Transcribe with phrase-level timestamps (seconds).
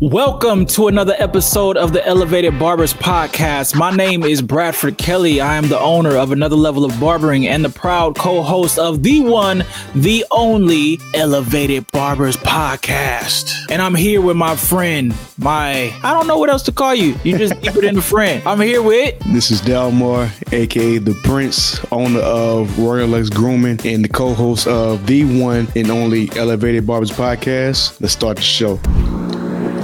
[0.00, 3.74] Welcome to another episode of the Elevated Barbers Podcast.
[3.74, 5.40] My name is Bradford Kelly.
[5.40, 9.02] I am the owner of Another Level of Barbering and the proud co host of
[9.02, 9.64] the one,
[9.96, 13.52] the only Elevated Barbers Podcast.
[13.70, 17.16] And I'm here with my friend, my, I don't know what else to call you.
[17.24, 18.40] You just keep it in the friend.
[18.46, 19.18] I'm here with.
[19.32, 24.68] This is Delmar, aka The Prince, owner of Royal X Grooming and the co host
[24.68, 28.00] of the one and only Elevated Barbers Podcast.
[28.00, 28.78] Let's start the show.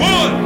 [0.04, 0.43] One,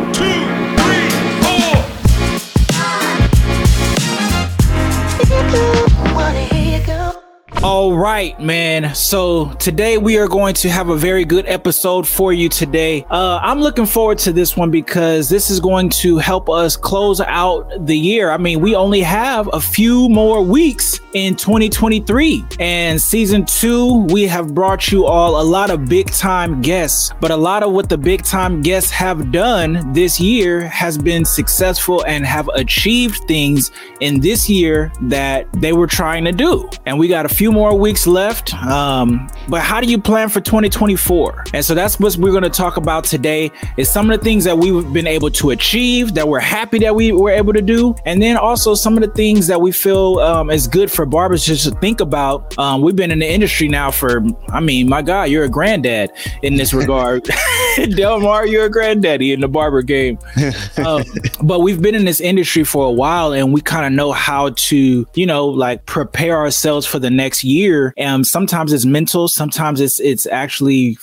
[7.78, 8.92] All right, man.
[8.92, 13.06] So today we are going to have a very good episode for you today.
[13.08, 17.20] Uh, I'm looking forward to this one because this is going to help us close
[17.20, 18.32] out the year.
[18.32, 24.26] I mean, we only have a few more weeks in 2023, and season two, we
[24.26, 27.12] have brought you all a lot of big time guests.
[27.20, 31.24] But a lot of what the big time guests have done this year has been
[31.24, 33.70] successful and have achieved things
[34.00, 36.68] in this year that they were trying to do.
[36.84, 38.54] And we got a few more weeks left.
[38.54, 41.44] Um, but how do you plan for 2024?
[41.54, 44.44] And so that's what we're going to talk about today is some of the things
[44.44, 47.94] that we've been able to achieve that we're happy that we were able to do.
[48.04, 51.44] And then also some of the things that we feel um, is good for barbers
[51.44, 52.56] just to think about.
[52.58, 56.12] Um, we've been in the industry now for, I mean, my God, you're a granddad
[56.42, 57.28] in this regard.
[57.96, 60.18] Delmar, you're a granddaddy in the barber game.
[60.78, 61.02] Um,
[61.42, 64.50] but we've been in this industry for a while and we kind of know how
[64.50, 67.92] to, you know, like prepare ourselves for the next year.
[67.96, 70.96] And sometimes it's mental, sometimes it's it's actually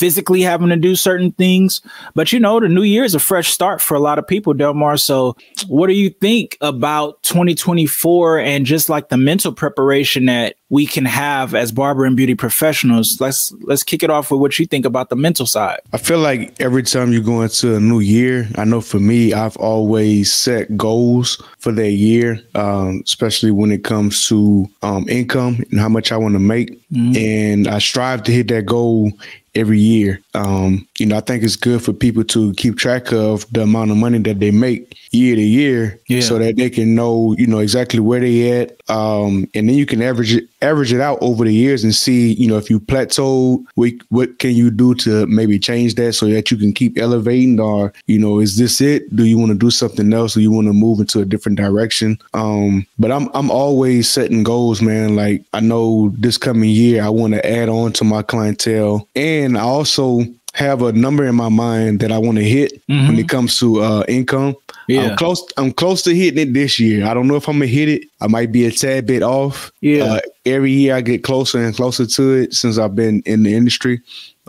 [0.00, 1.82] physically having to do certain things.
[2.14, 4.54] But you know, the new year is a fresh start for a lot of people,
[4.54, 4.96] Delmar.
[4.96, 5.36] So
[5.68, 11.04] what do you think about 2024 and just like the mental preparation that we can
[11.04, 13.20] have as barber and beauty professionals?
[13.20, 15.80] Let's let's kick it off with what you think about the mental side.
[15.92, 19.34] I feel like every time you go into a new year, I know for me,
[19.34, 25.62] I've always set goals for that year, um, especially when it comes to um, income
[25.70, 26.80] and how much I want to make.
[26.92, 29.12] And I strive to hit that goal
[29.54, 30.20] every year.
[30.34, 33.90] Um, you know, I think it's good for people to keep track of the amount
[33.90, 36.20] of money that they make year to year Yeah.
[36.20, 38.80] so that they can know, you know, exactly where they at.
[38.88, 42.32] Um, and then you can average it, average it out over the years and see,
[42.34, 46.26] you know, if you plateau, what, what can you do to maybe change that so
[46.28, 49.14] that you can keep elevating or, you know, is this it?
[49.16, 50.36] Do you want to do something else?
[50.36, 52.18] or you want to move into a different direction?
[52.34, 55.16] Um, but I'm, I'm always setting goals, man.
[55.16, 59.39] Like I know this coming year, I want to add on to my clientele and
[59.56, 60.24] I also
[60.54, 63.80] have a number in my mind that I want to hit when it comes to
[63.82, 64.56] uh, income.
[64.88, 65.10] Yeah.
[65.10, 65.44] I'm close.
[65.56, 67.06] I'm close to hitting it this year.
[67.06, 68.02] I don't know if I'm gonna hit it.
[68.20, 69.70] I might be a tad bit off.
[69.80, 70.04] Yeah.
[70.04, 73.54] Uh, every year I get closer and closer to it since I've been in the
[73.54, 74.00] industry.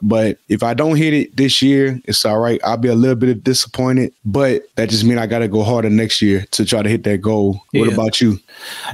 [0.01, 2.59] But if I don't hit it this year, it's all right.
[2.63, 5.91] I'll be a little bit disappointed, but that just means I got to go harder
[5.91, 7.61] next year to try to hit that goal.
[7.71, 8.39] What about you?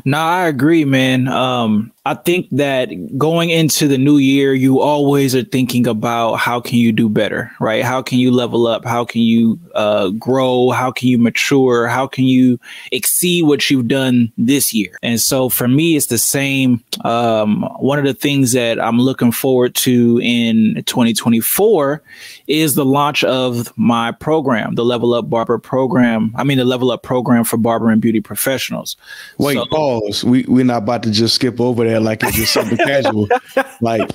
[0.04, 1.30] No, I agree, man.
[1.30, 6.62] Um, I think that going into the new year, you always are thinking about how
[6.62, 7.84] can you do better, right?
[7.84, 8.86] How can you level up?
[8.86, 10.70] How can you uh, grow?
[10.70, 11.88] How can you mature?
[11.88, 12.60] How can you
[12.92, 14.98] exceed what you've done this year?
[15.04, 16.82] And so for me, it's the same.
[17.06, 22.02] Um, one of the things that I'm looking forward to in 2024
[22.48, 26.32] is the launch of my program, the Level Up Barber program.
[26.36, 28.96] I mean, the Level Up program for barber and beauty professionals.
[29.38, 30.24] Wait, So- pause.
[30.24, 33.28] We we're not about to just skip over that like it's just something casual.
[33.82, 34.10] Like,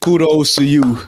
[0.00, 0.98] kudos to you.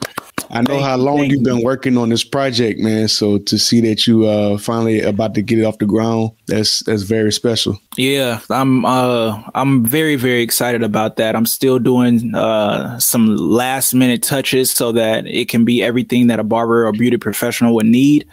[0.51, 3.09] I know how long thank you've been working on this project, man.
[3.09, 6.81] So to see that you uh finally about to get it off the ground, that's
[6.85, 7.79] that's very special.
[7.97, 11.35] Yeah, I'm uh I'm very very excited about that.
[11.35, 16.39] I'm still doing uh some last minute touches so that it can be everything that
[16.39, 18.27] a barber or beauty professional would need.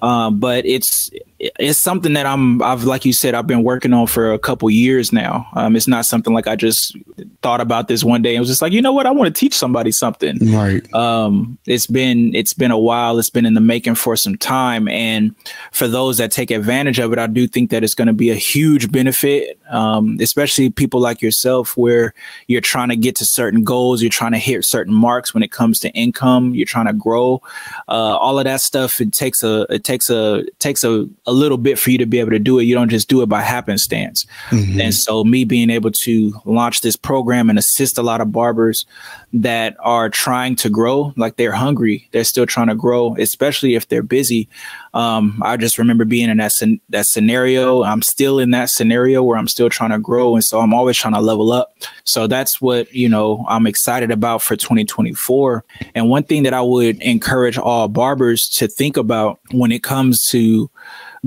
[0.00, 1.10] Um, but it's
[1.58, 4.70] it's something that I'm I've like you said I've been working on for a couple
[4.70, 5.48] years now.
[5.54, 6.96] Um, it's not something like I just
[7.42, 8.36] thought about this one day.
[8.36, 9.06] It was just like you know what?
[9.06, 10.38] I want to teach somebody something.
[10.52, 10.92] Right.
[10.94, 13.18] um it's been it's been a while.
[13.18, 14.86] It's been in the making for some time.
[14.86, 15.34] And
[15.72, 18.30] for those that take advantage of it i do think that it's going to be
[18.30, 19.58] a huge benefit.
[19.70, 22.14] Um especially people like yourself where
[22.46, 24.00] you're trying to get to certain goals.
[24.00, 26.54] You're trying to hit certain marks when it comes to income.
[26.54, 27.42] You're trying to grow.
[27.88, 31.34] Uh all of that stuff it takes a it takes a takes a, a a
[31.34, 32.64] little bit for you to be able to do it.
[32.64, 34.26] You don't just do it by happenstance.
[34.50, 34.80] Mm-hmm.
[34.80, 38.84] And so, me being able to launch this program and assist a lot of barbers
[39.32, 43.88] that are trying to grow, like they're hungry, they're still trying to grow, especially if
[43.88, 44.48] they're busy.
[44.94, 46.52] Um, I just remember being in that
[46.90, 47.82] that scenario.
[47.82, 50.96] I'm still in that scenario where I'm still trying to grow, and so I'm always
[50.96, 51.74] trying to level up.
[52.04, 55.64] So that's what you know I'm excited about for 2024.
[55.94, 60.28] And one thing that I would encourage all barbers to think about when it comes
[60.30, 60.70] to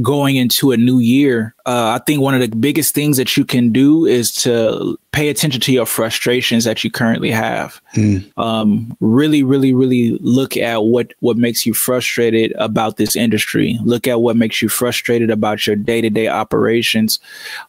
[0.02, 3.46] going into a new year, uh, I think one of the biggest things that you
[3.46, 7.82] can do is to pay attention to your frustrations that you currently have.
[7.94, 8.38] Mm.
[8.38, 13.80] Um, really, really, really look at what what makes you frustrated about this industry.
[13.84, 17.20] Look at what makes you frustrated about your day to day operations.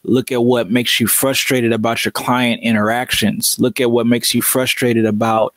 [0.02, 3.56] Look at what makes you frustrated about your client interactions.
[3.60, 5.54] Look at what makes you frustrated about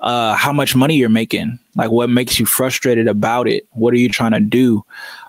[0.00, 1.58] uh, how much money you're making.
[1.76, 3.66] Like, what makes you frustrated about it?
[3.72, 4.84] What are you trying to do?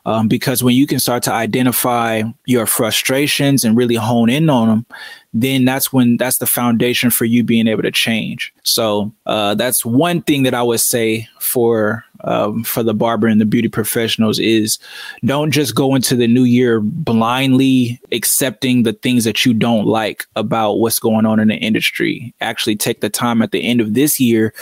[0.05, 4.67] Um, because when you can start to identify your frustrations and really hone in on
[4.67, 4.85] them,
[5.33, 8.53] then that's when that's the foundation for you being able to change.
[8.63, 13.41] So uh, that's one thing that I would say for um, for the barber and
[13.41, 14.79] the beauty professionals is
[15.25, 20.25] don't just go into the new year blindly accepting the things that you don't like
[20.35, 22.33] about what's going on in the industry.
[22.41, 24.53] Actually, take the time at the end of this year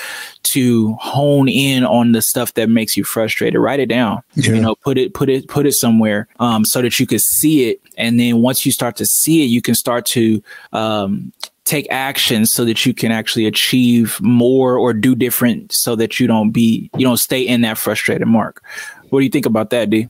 [0.44, 3.60] to hone in on the stuff that makes you frustrated.
[3.60, 4.22] Write it down.
[4.36, 4.54] Yeah.
[4.54, 7.70] You know, put it put it put it somewhere um, so that you can see
[7.70, 7.82] it.
[7.98, 10.42] And then once you start to see it, you can start to
[10.74, 11.34] um,
[11.70, 16.26] take action so that you can actually achieve more or do different so that you
[16.26, 18.64] don't be you don't stay in that frustrated mark.
[19.10, 20.08] What do you think about that d?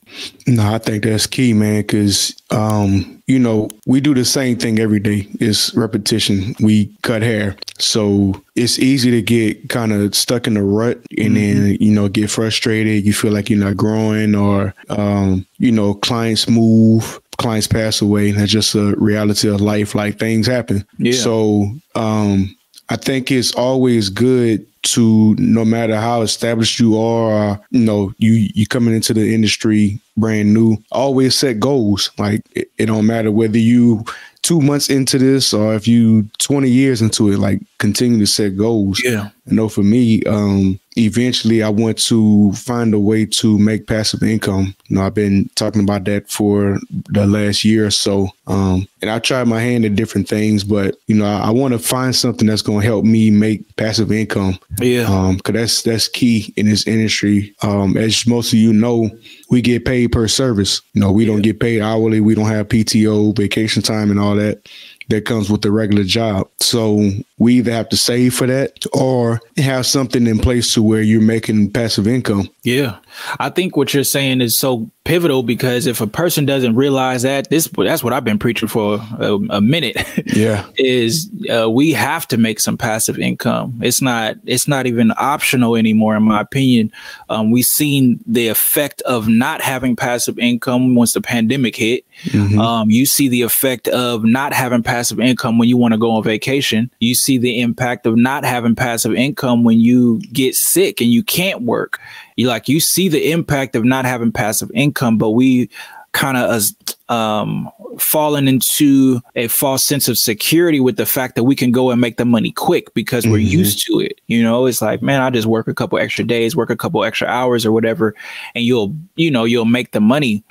[0.48, 4.80] No i think that's key man because um you know we do the same thing
[4.80, 5.28] every day.
[5.40, 6.56] It's repetition.
[6.60, 7.56] We cut hair.
[7.78, 11.64] So it's easy to get kind of stuck in the rut and mm-hmm.
[11.64, 13.06] then you know get frustrated.
[13.06, 18.30] You feel like you're not growing or um you know clients move clients pass away.
[18.30, 19.96] And that's just a reality of life.
[19.96, 20.86] Like things happen.
[21.00, 21.14] Yeah.
[21.14, 21.66] So
[21.96, 22.56] um,
[22.90, 28.50] I think it's always good to no matter how established you are, you know, you
[28.54, 32.12] you coming into the industry brand new, always set goals.
[32.18, 34.06] Like it, it don't matter whether you
[34.50, 38.58] two months into this or if you 20 years into it, like continue to set
[38.58, 39.00] goals.
[39.04, 39.30] Yeah.
[39.48, 44.24] I know for me, um, eventually I want to find a way to make passive
[44.24, 44.76] income.
[44.88, 48.30] You know, I've been talking about that for the last year or so.
[48.48, 51.74] Um, and I tried my hand at different things, but you know, I, I want
[51.74, 54.60] to find something that's going to help me make passive income.
[54.80, 55.04] Yeah.
[55.04, 57.56] Um, cause that's, that's key in this industry.
[57.62, 59.10] Um, as most of you know,
[59.50, 60.82] we get paid per service.
[60.94, 61.32] You know, we yeah.
[61.32, 62.20] don't get paid hourly.
[62.20, 64.68] We don't have PTO, vacation time and all that
[65.10, 66.50] that comes with the regular job.
[66.60, 71.02] So we either have to save for that or have something in place to where
[71.02, 72.50] you're making passive income.
[72.64, 72.98] Yeah.
[73.40, 77.50] I think what you're saying is so pivotal because if a person doesn't realize that
[77.50, 79.98] this that's what I've been preaching for a, a minute.
[80.30, 80.66] Yeah.
[80.78, 83.80] is uh, we have to make some passive income.
[83.82, 86.92] It's not it's not even optional anymore in my opinion.
[87.30, 92.06] Um, we've seen the effect of not having passive income once the pandemic hit.
[92.26, 92.60] Mm-hmm.
[92.60, 96.12] Um, you see the effect of not having passive income when you want to go
[96.12, 96.92] on vacation.
[97.00, 101.24] You see the impact of not having passive income when you get sick and you
[101.24, 102.00] can't work
[102.40, 105.70] you like you see the impact of not having passive income, but we
[106.14, 106.64] kind of
[107.10, 111.92] um, fallen into a false sense of security with the fact that we can go
[111.92, 113.60] and make the money quick because we're mm-hmm.
[113.60, 114.22] used to it.
[114.28, 117.04] You know, it's like, man, I just work a couple extra days, work a couple
[117.04, 118.16] extra hours or whatever,
[118.56, 120.42] and you'll, you know, you'll make the money.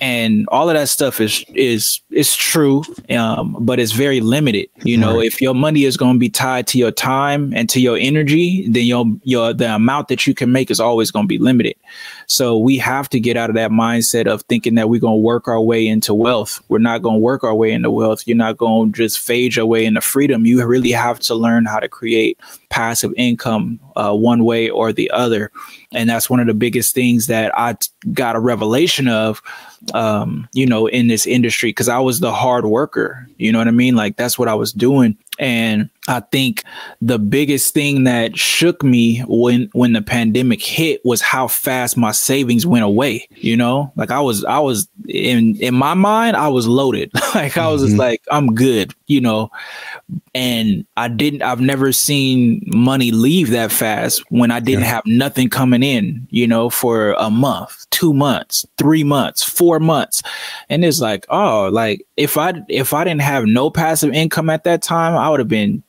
[0.00, 4.68] And all of that stuff is is is true, um, but it's very limited.
[4.84, 5.26] You know, right.
[5.26, 8.68] if your money is going to be tied to your time and to your energy,
[8.68, 11.74] then your your the amount that you can make is always going to be limited.
[12.26, 15.22] So we have to get out of that mindset of thinking that we're going to
[15.22, 16.62] work our way into wealth.
[16.68, 18.26] We're not going to work our way into wealth.
[18.26, 20.44] You're not going to just fade your way into freedom.
[20.44, 25.10] You really have to learn how to create passive income uh, one way or the
[25.10, 25.50] other.
[25.92, 27.76] And that's one of the biggest things that I
[28.12, 29.42] got a revelation of,
[29.92, 33.26] um, you know, in this industry because I was the hard worker.
[33.38, 33.96] You know what I mean?
[33.96, 35.16] Like that's what I was doing.
[35.38, 36.64] And I think
[37.00, 42.12] the biggest thing that shook me when when the pandemic hit was how fast my
[42.12, 43.28] savings went away.
[43.36, 47.10] You know, like I was I was in in my mind I was loaded.
[47.34, 47.90] like I was mm-hmm.
[47.90, 48.94] just like I'm good.
[49.08, 49.50] You know,
[50.34, 51.42] and I didn't.
[51.42, 54.90] I've never seen money leave that fast when I didn't yeah.
[54.90, 56.26] have nothing coming in.
[56.30, 60.22] You know, for a month, two months, three months, four months,
[60.68, 64.64] and it's like oh, like if I if I didn't have no passive income at
[64.64, 65.82] that time, I would have been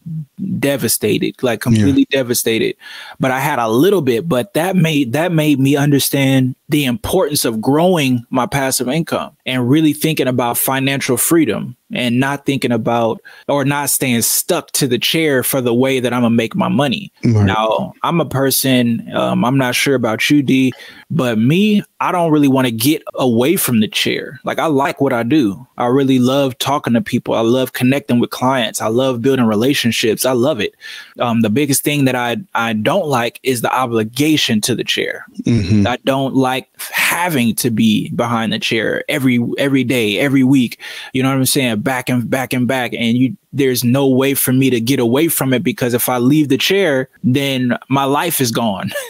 [0.60, 2.20] devastated, like completely yeah.
[2.20, 2.76] devastated.
[3.20, 7.46] But I had a little bit, but that made that made me understand the importance
[7.46, 13.20] of growing my passive income and really thinking about financial freedom and not thinking about
[13.48, 16.68] or not staying stuck to the chair for the way that I'm gonna make my
[16.68, 17.12] money.
[17.24, 17.46] Right.
[17.46, 20.72] Now, I'm a person, um, I'm not sure about you, D,
[21.12, 24.40] but me, I don't really want to get away from the chair.
[24.44, 25.66] Like, I like what I do.
[25.78, 27.34] I really love talking to people.
[27.34, 28.80] I love connecting with clients.
[28.80, 30.26] I love building relationships.
[30.26, 30.76] I love it.
[31.20, 35.26] Um, the biggest thing that I, I don't like is the obligation to the chair.
[35.46, 35.88] Mhm.
[35.88, 40.80] I don't like having to be behind the chair every every day, every week.
[41.14, 41.80] You know what I'm saying?
[41.82, 42.94] Back and back and back.
[42.94, 46.20] And you there's no way for me to get away from it because if I
[46.20, 48.92] leave the chair, then my life is gone.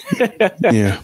[0.62, 1.00] Yeah.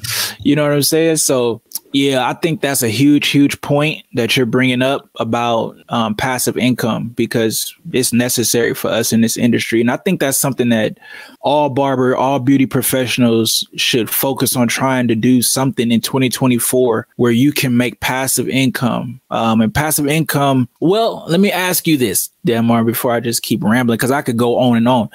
[0.45, 1.17] You know what I'm saying?
[1.17, 6.13] So yeah, I think that's a huge, huge point that you're bringing up about um,
[6.13, 10.69] passive income because it's necessary for us in this industry, and I think that's something
[10.69, 10.99] that
[11.41, 17.31] all barber, all beauty professionals should focus on trying to do something in 2024 where
[17.31, 19.19] you can make passive income.
[19.31, 20.69] Um, and passive income.
[20.79, 24.37] Well, let me ask you this, Delmar, before I just keep rambling because I could
[24.37, 25.09] go on and on.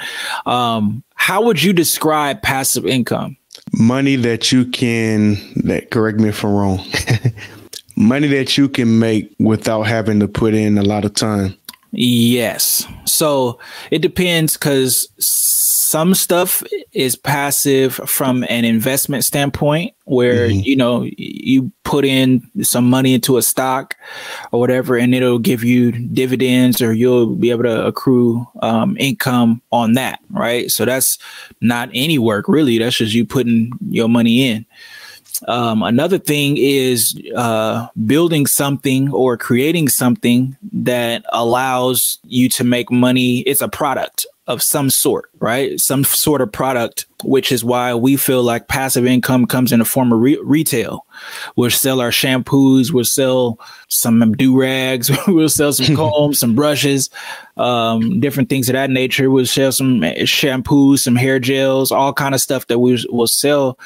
[0.44, 3.36] Um, how would you describe passive income?
[3.72, 6.84] Money that you can that correct me if I'm wrong.
[7.96, 11.56] money that you can make without having to put in a lot of time.
[11.92, 12.86] Yes.
[13.04, 13.58] So
[13.90, 15.08] it depends because
[15.90, 20.64] some stuff is passive from an investment standpoint, where Mhm.
[20.64, 23.96] you know you put in some money into a stock
[24.52, 29.60] or whatever, and it'll give you dividends, or you'll be able to accrue um, income
[29.72, 30.70] on that, right?
[30.70, 31.18] So that's
[31.60, 32.78] not any work really.
[32.78, 34.66] That's just you putting your money in.
[35.48, 42.90] Um, another thing is uh, building something or creating something that allows you to make
[42.90, 43.40] money.
[43.40, 45.78] It's a product of some sort, right?
[45.78, 49.84] Some sort of product, which is why we feel like passive income comes in the
[49.84, 51.06] form of re- retail.
[51.54, 57.10] We'll sell our shampoos, we'll sell some do rags, we'll sell some combs, some brushes,
[57.56, 59.30] um, different things of that nature.
[59.30, 63.78] We'll sell some shampoos, some hair gels, all kind of stuff that we will sell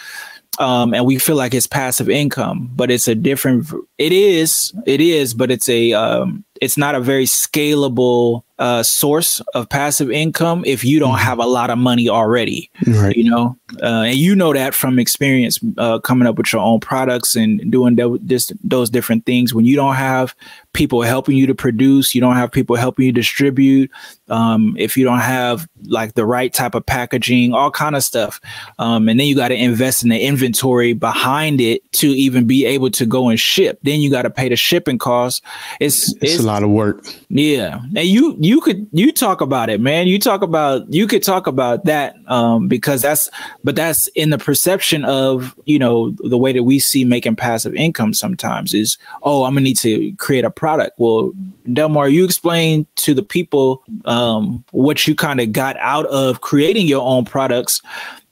[0.58, 3.66] um, and we feel like it's passive income, but it's a different.
[3.98, 5.92] It is, it is, but it's a.
[5.92, 11.38] Um, it's not a very scalable uh, source of passive income if you don't have
[11.38, 12.70] a lot of money already.
[12.86, 13.16] Right.
[13.16, 16.80] You know, uh, and you know that from experience uh, coming up with your own
[16.80, 19.52] products and doing tho- this, those different things.
[19.52, 20.34] When you don't have
[20.74, 23.90] people helping you to produce, you don't have people helping you distribute.
[24.28, 28.40] Um, if you don't have like the right type of packaging, all kind of stuff,
[28.78, 32.66] um, and then you got to invest in the inventory behind it to even be
[32.66, 33.78] able to go and ship.
[33.82, 35.40] Then you got to pay the shipping costs.
[35.80, 37.06] It's It's, a lot of work.
[37.28, 40.06] yeah, and you you could you talk about it, man.
[40.06, 43.30] You talk about you could talk about that um, because that's
[43.62, 47.74] but that's in the perception of you know the way that we see making passive
[47.74, 50.98] income sometimes is oh I'm gonna need to create a product.
[50.98, 51.30] Well,
[51.70, 56.86] Delmar, you explained to the people um, what you kind of got out of creating
[56.86, 57.82] your own products.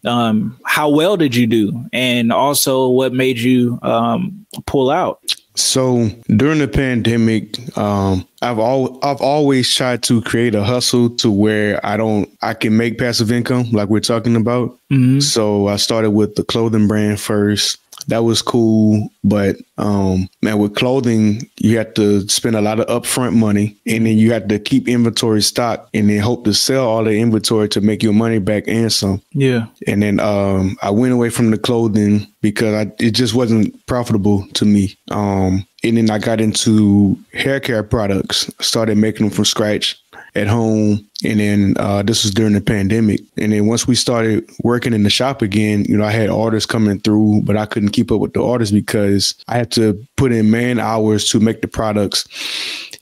[0.06, 5.20] Um, how well did you do, and also what made you um, pull out?
[5.56, 11.30] So during the pandemic, um, I've al- I've always tried to create a hustle to
[11.30, 14.78] where I don't I can make passive income like we're talking about.
[14.90, 15.22] Mhm.
[15.22, 17.76] So I started with the clothing brand first.
[18.08, 22.86] That was cool, but um, man, with clothing, you have to spend a lot of
[22.86, 26.86] upfront money, and then you have to keep inventory stock, and then hope to sell
[26.86, 29.22] all the inventory to make your money back and some.
[29.32, 29.66] Yeah.
[29.86, 34.46] And then um, I went away from the clothing because I, it just wasn't profitable
[34.54, 34.96] to me.
[35.10, 40.00] Um, and then I got into hair care products, started making them from scratch
[40.34, 41.08] at home.
[41.24, 43.20] And then uh, this was during the pandemic.
[43.36, 46.66] And then once we started working in the shop again, you know, I had orders
[46.66, 50.32] coming through, but I couldn't keep up with the orders because I had to put
[50.32, 52.26] in man hours to make the products.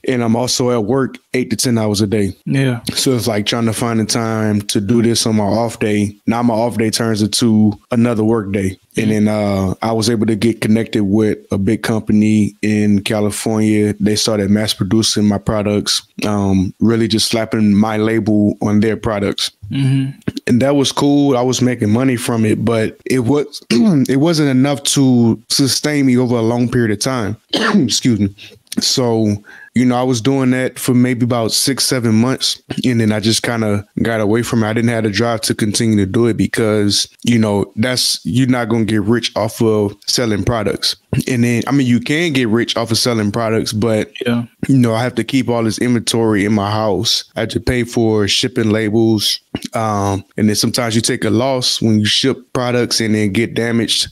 [0.07, 2.35] And I'm also at work eight to 10 hours a day.
[2.45, 2.81] Yeah.
[2.93, 6.15] So it's like trying to find the time to do this on my off day.
[6.25, 8.77] Now my off day turns into another work day.
[8.97, 13.93] And then uh, I was able to get connected with a big company in California.
[13.93, 19.51] They started mass producing my products, um, really just slapping my label on their products.
[19.69, 20.09] hmm
[20.47, 21.37] And that was cool.
[21.37, 26.17] I was making money from it, but it was it wasn't enough to sustain me
[26.17, 27.37] over a long period of time.
[27.53, 28.35] Excuse me.
[28.79, 29.35] So,
[29.73, 32.61] you know, I was doing that for maybe about six, seven months.
[32.83, 34.67] And then I just kind of got away from it.
[34.67, 38.47] I didn't have the drive to continue to do it because, you know, that's, you're
[38.49, 40.97] not going to get rich off of selling products.
[41.27, 44.45] And then, I mean, you can get rich off of selling products, but Yeah.
[44.67, 47.23] you know, I have to keep all this inventory in my house.
[47.37, 49.39] I have to pay for shipping labels.
[49.73, 53.53] Um, and then sometimes you take a loss when you ship products and then get
[53.53, 54.09] damaged.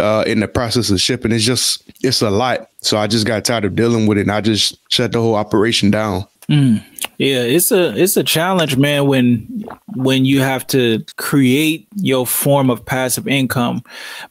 [0.00, 1.32] Uh, in the process of shipping.
[1.32, 2.68] It's just it's a lot.
[2.80, 5.34] So I just got tired of dealing with it, and I just shut the whole
[5.34, 6.26] operation down.
[6.48, 6.82] Mm.
[7.18, 9.06] Yeah, it's a it's a challenge, man.
[9.06, 9.64] When
[9.94, 13.82] when you have to create your form of passive income,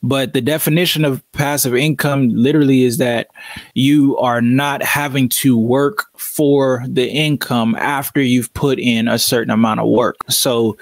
[0.01, 3.27] but the definition of passive income literally is that
[3.73, 9.51] you are not having to work for the income after you've put in a certain
[9.51, 10.15] amount of work.
[10.29, 10.77] So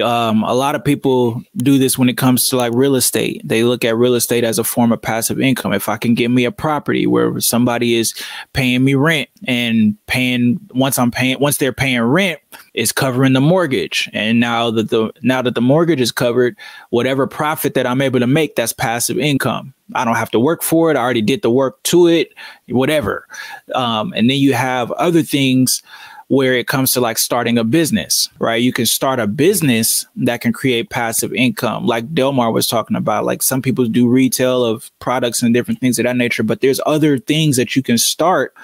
[0.00, 3.42] um, a lot of people do this when it comes to like real estate.
[3.44, 5.72] They look at real estate as a form of passive income.
[5.72, 8.14] If I can get me a property where somebody is
[8.52, 12.40] paying me rent and paying once I'm paying once they're paying rent
[12.74, 16.56] is covering the mortgage, and now that the now that the mortgage is covered,
[16.90, 19.74] whatever profit that I'm able to make, that's passive income.
[19.94, 20.96] I don't have to work for it.
[20.96, 22.32] I already did the work to it,
[22.68, 23.26] whatever.
[23.74, 25.82] Um, and then you have other things
[26.32, 28.62] where it comes to like starting a business, right?
[28.62, 33.26] You can start a business that can create passive income, like Delmar was talking about.
[33.26, 36.80] Like some people do retail of products and different things of that nature, but there's
[36.86, 38.54] other things that you can start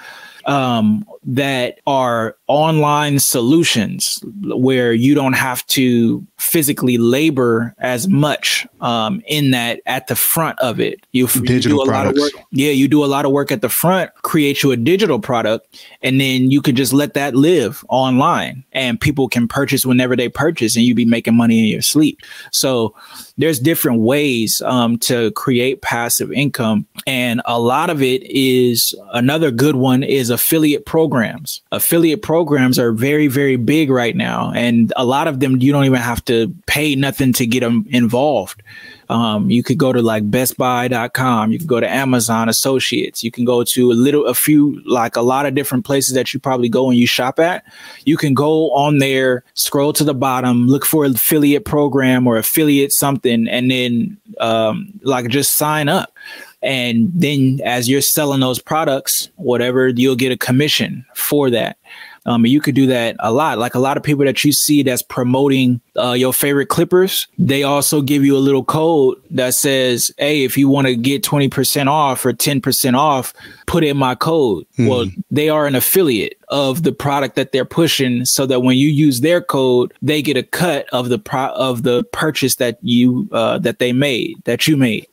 [0.49, 9.21] um, that are online solutions where you don't have to physically labor as much um,
[9.27, 11.05] in that at the front of it.
[11.11, 11.91] You, you do a products.
[11.91, 12.45] lot of work.
[12.51, 15.85] Yeah, you do a lot of work at the front, create you a digital product,
[16.01, 20.29] and then you can just let that live online, and people can purchase whenever they
[20.29, 22.21] purchase, and you be making money in your sleep.
[22.51, 22.95] So
[23.37, 29.51] there's different ways um, to create passive income, and a lot of it is another
[29.51, 31.61] good one is affiliate programs.
[31.71, 35.85] Affiliate programs are very very big right now, and a lot of them you don't
[35.85, 38.63] even have to pay nothing to get them involved.
[39.09, 41.51] Um, you could go to like bestbuy.com.
[41.51, 43.23] You can go to Amazon Associates.
[43.23, 46.31] You can go to a little, a few, like a lot of different places that
[46.31, 47.65] you probably go and you shop at.
[48.05, 52.91] You can go on there, scroll to the bottom, look for affiliate program or affiliate
[52.91, 56.13] something, and then um, like just sign up.
[56.61, 61.77] And then as you're selling those products, whatever, you'll get a commission for that.
[62.25, 63.57] Um, you could do that a lot.
[63.57, 67.63] Like a lot of people that you see that's promoting uh, your favorite Clippers, they
[67.63, 71.49] also give you a little code that says, "Hey, if you want to get twenty
[71.49, 73.33] percent off or ten percent off,
[73.67, 74.87] put in my code." Hmm.
[74.87, 78.87] Well, they are an affiliate of the product that they're pushing, so that when you
[78.87, 83.27] use their code, they get a cut of the pro- of the purchase that you
[83.31, 85.07] uh, that they made that you made.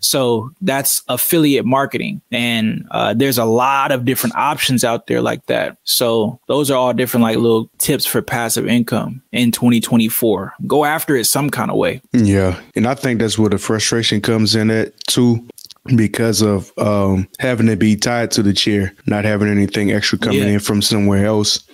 [0.00, 5.46] So that's affiliate marketing, and uh, there's a lot of different options out there like
[5.46, 5.76] that.
[5.84, 10.54] So those are all different like little tips for passive income in 2024 for.
[10.66, 12.00] Go after it some kind of way.
[12.12, 12.60] Yeah.
[12.76, 15.46] And I think that's where the frustration comes in at too
[15.96, 20.40] because of um, having to be tied to the chair, not having anything extra coming
[20.40, 20.54] yeah.
[20.54, 21.64] in from somewhere else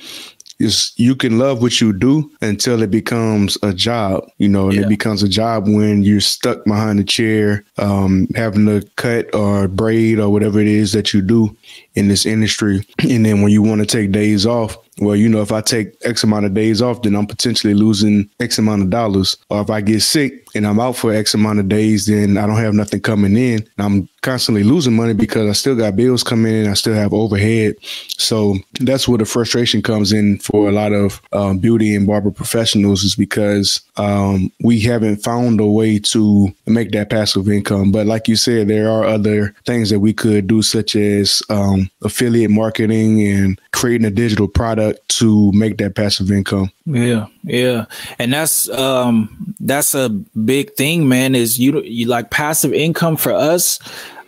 [0.59, 4.77] is you can love what you do until it becomes a job, you know, and
[4.77, 4.83] yeah.
[4.83, 9.69] it becomes a job when you're stuck behind a chair, um, having to cut or
[9.69, 11.55] braid or whatever it is that you do
[11.96, 12.87] in this industry.
[13.16, 15.94] And then when you want to take days off, well, you know, if I take
[16.04, 19.37] X amount of days off, then I'm potentially losing X amount of dollars.
[19.50, 22.46] Or if I get sick and I'm out for X amount of days, then I
[22.46, 23.68] don't have nothing coming in.
[23.76, 26.70] I'm constantly losing money because I still got bills coming in.
[26.70, 27.76] I still have overhead.
[28.16, 32.30] So that's where the frustration comes in for a lot of um, beauty and barber
[32.30, 37.92] professionals is because um, we haven't found a way to make that passive income.
[37.92, 41.86] But like you said, there are other things that we could do, such as um,
[42.03, 46.70] affiliate marketing and creating a digital product to make that passive income.
[46.85, 47.87] Yeah, yeah,
[48.18, 51.35] and that's um that's a big thing, man.
[51.35, 53.79] Is you you like passive income for us?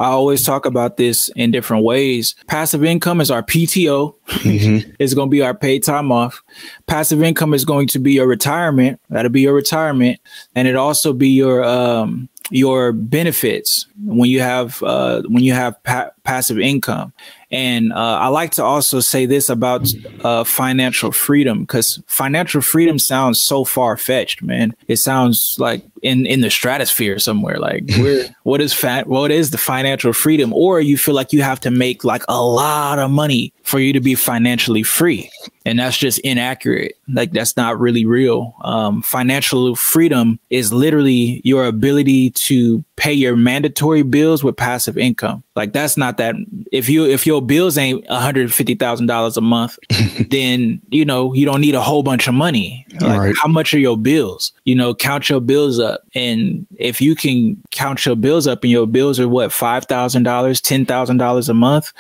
[0.01, 2.37] I always talk about this in different ways.
[2.47, 4.15] Passive income is our PTO.
[4.29, 4.91] Mm-hmm.
[4.99, 6.43] it's going to be our paid time off.
[6.87, 9.01] Passive income is going to be your retirement.
[9.11, 10.21] That'll be your retirement,
[10.55, 15.83] and it also be your um your benefits when you have uh, when you have
[15.83, 17.13] pa- passive income.
[17.51, 19.89] And uh, I like to also say this about
[20.23, 24.75] uh, financial freedom because financial freedom sounds so far fetched, man.
[24.87, 27.59] It sounds like in in the stratosphere somewhere.
[27.59, 29.07] Like, where what is fat?
[29.07, 30.53] What is the financial freedom?
[30.53, 33.93] Or you feel like you have to make like a lot of money for you
[33.93, 35.31] to be financially free
[35.69, 41.67] and that's just inaccurate like that's not really real um, financial freedom is literally your
[41.67, 46.35] ability to pay your mandatory bills with passive income like that's not that
[46.73, 49.79] if you if your bills ain't $150000 a month
[50.31, 53.35] then you know you don't need a whole bunch of money like right.
[53.43, 57.61] how much are your bills you know count your bills up and if you can
[57.71, 61.93] count your bills up and your bills are what $5000 $10000 a month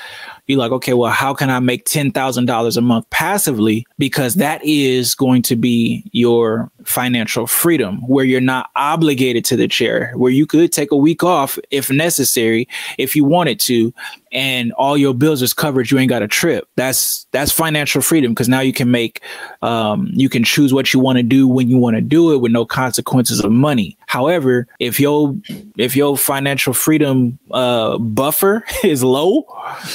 [0.48, 3.86] you're like, okay, well, how can I make $10,000 a month passively?
[3.98, 9.68] Because that is going to be your financial freedom, where you're not obligated to the
[9.68, 13.92] chair, where you could take a week off if necessary, if you wanted to,
[14.32, 15.90] and all your bills is covered.
[15.90, 16.68] You ain't got a trip.
[16.76, 19.22] That's that's financial freedom because now you can make,
[19.62, 22.38] um, you can choose what you want to do when you want to do it
[22.38, 23.96] with no consequences of money.
[24.06, 25.34] However, if your
[25.76, 29.46] if your financial freedom uh, buffer is low,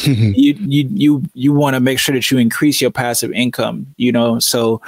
[0.43, 3.88] you you you you want to make sure that you increase your passive income.
[3.97, 4.82] You know, so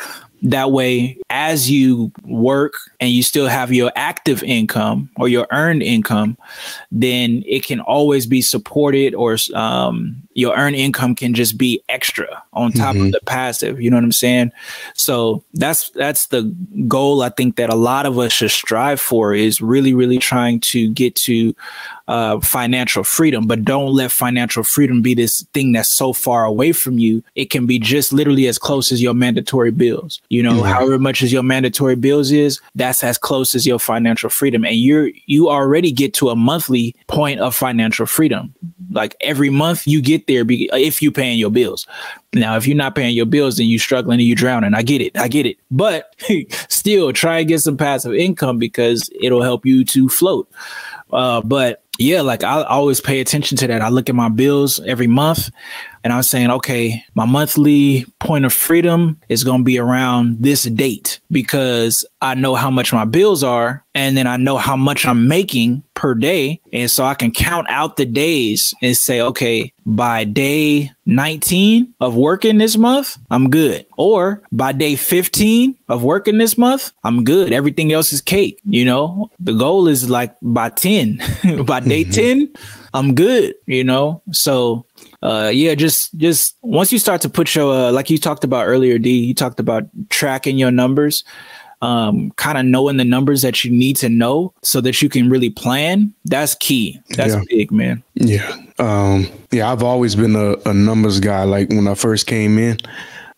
[0.44, 5.82] that way, as you work and you still have your active income or your earned
[5.82, 6.38] income,
[6.92, 12.44] then it can always be supported or um, your earned income can just be extra
[12.54, 13.08] on top Mhm.
[13.08, 13.82] of the passive.
[13.82, 14.52] You know what I'm saying?
[14.94, 16.44] So that's that's the
[16.88, 20.60] goal I think that a lot of us should strive for is really, really trying
[20.72, 21.56] to get to
[22.08, 26.72] uh, financial freedom, but don't let financial freedom be this thing that's so far away
[26.72, 27.24] from you.
[27.36, 30.22] It can be just literally as close as your mandatory bills.
[30.30, 30.72] You know, Right.
[30.74, 34.64] however much as your mandatory bills is, that's as close as your financial freedom.
[34.66, 38.54] And you're you already get to a monthly point of financial freedom.
[38.92, 41.88] Like every month you get there be, if you're paying your bills.
[42.34, 44.74] Now, if you're not paying your bills, then you're struggling and you're drowning.
[44.74, 45.18] I get it.
[45.18, 45.58] I get it.
[45.72, 46.14] But
[46.70, 50.52] still try and get some passive income because it'll help you to float.
[51.12, 53.82] Uh, but yeah, like I always pay attention to that.
[53.82, 55.50] I look at my bills every month
[56.06, 60.62] and I'm saying, okay, my monthly point of freedom is going to be around this
[60.64, 65.08] date because I know how much my bills are and then I know how much
[65.08, 66.62] I'm making per day.
[66.72, 72.16] And so I can count out the days and say, okay, by day 19 of
[72.16, 73.88] working this month, I'm good.
[73.98, 77.52] Or by day 15 of working this month, I'm good.
[77.52, 78.60] Everything else is cake.
[78.66, 81.18] You know, the goal is like by 10,
[81.66, 82.12] by day mm-hmm.
[82.12, 82.54] 10,
[82.94, 84.22] I'm good, you know?
[84.32, 84.86] So,
[85.26, 88.66] uh, yeah, just, just once you start to put your, uh, like you talked about
[88.68, 91.24] earlier, D, you talked about tracking your numbers,
[91.82, 95.30] um, kind of knowing the numbers that you need to know so that you can
[95.30, 96.14] really plan.
[96.26, 97.00] That's key.
[97.18, 97.42] That's Yeah.
[97.50, 98.04] big, man.
[98.16, 98.56] Yeah.
[98.80, 101.44] Um, yeah, I've always been a, a numbers guy.
[101.44, 102.78] Like when I first came in,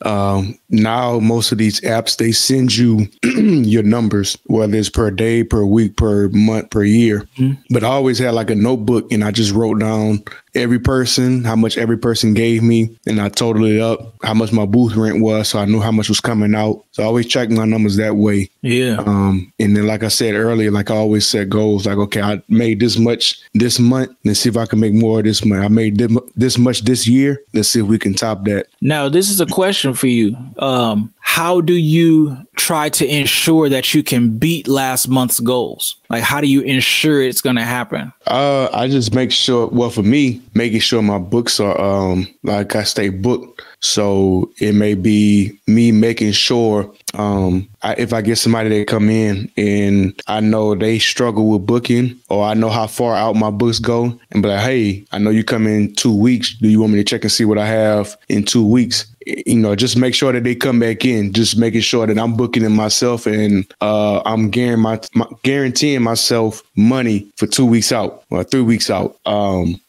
[0.05, 5.43] um, now most of these apps, they send you your numbers, whether it's per day,
[5.43, 7.27] per week, per month, per year.
[7.71, 10.23] But I always had like a notebook and I just wrote down
[10.57, 12.97] every person, how much every person gave me.
[13.05, 15.49] And I totaled it up, how much my booth rent was.
[15.49, 16.83] So I knew how much was coming out.
[16.91, 18.49] So I always check my numbers that way.
[18.61, 18.97] Yeah.
[18.97, 21.85] Um, and then, like I said earlier, like I always set goals.
[21.85, 24.15] Like, okay, I made this much this month.
[24.25, 25.63] Let's see if I can make more this month.
[25.63, 27.41] I made this, this much this year.
[27.53, 28.67] Let's see if we can top that.
[28.81, 30.35] Now, this is a question for you.
[30.59, 35.97] Um, how do you try to ensure that you can beat last month's goals?
[36.09, 38.13] Like, how do you ensure it's going to happen?
[38.25, 39.67] Uh, I just make sure.
[39.67, 43.61] Well, for me, making sure my books are um like I stay booked.
[43.81, 49.09] So it may be me making sure um I, if I get somebody that come
[49.09, 53.51] in and I know they struggle with booking or I know how far out my
[53.51, 56.55] books go and be like, hey, I know you come in two weeks.
[56.55, 59.05] Do you want me to check and see what I have in two weeks?
[59.45, 61.33] You know, just make sure that they come back in.
[61.33, 66.01] Just making sure that I'm booking it myself and uh, I'm guaranteeing, my, my, guaranteeing
[66.01, 69.17] myself money for two weeks out or three weeks out.
[69.25, 69.79] Um,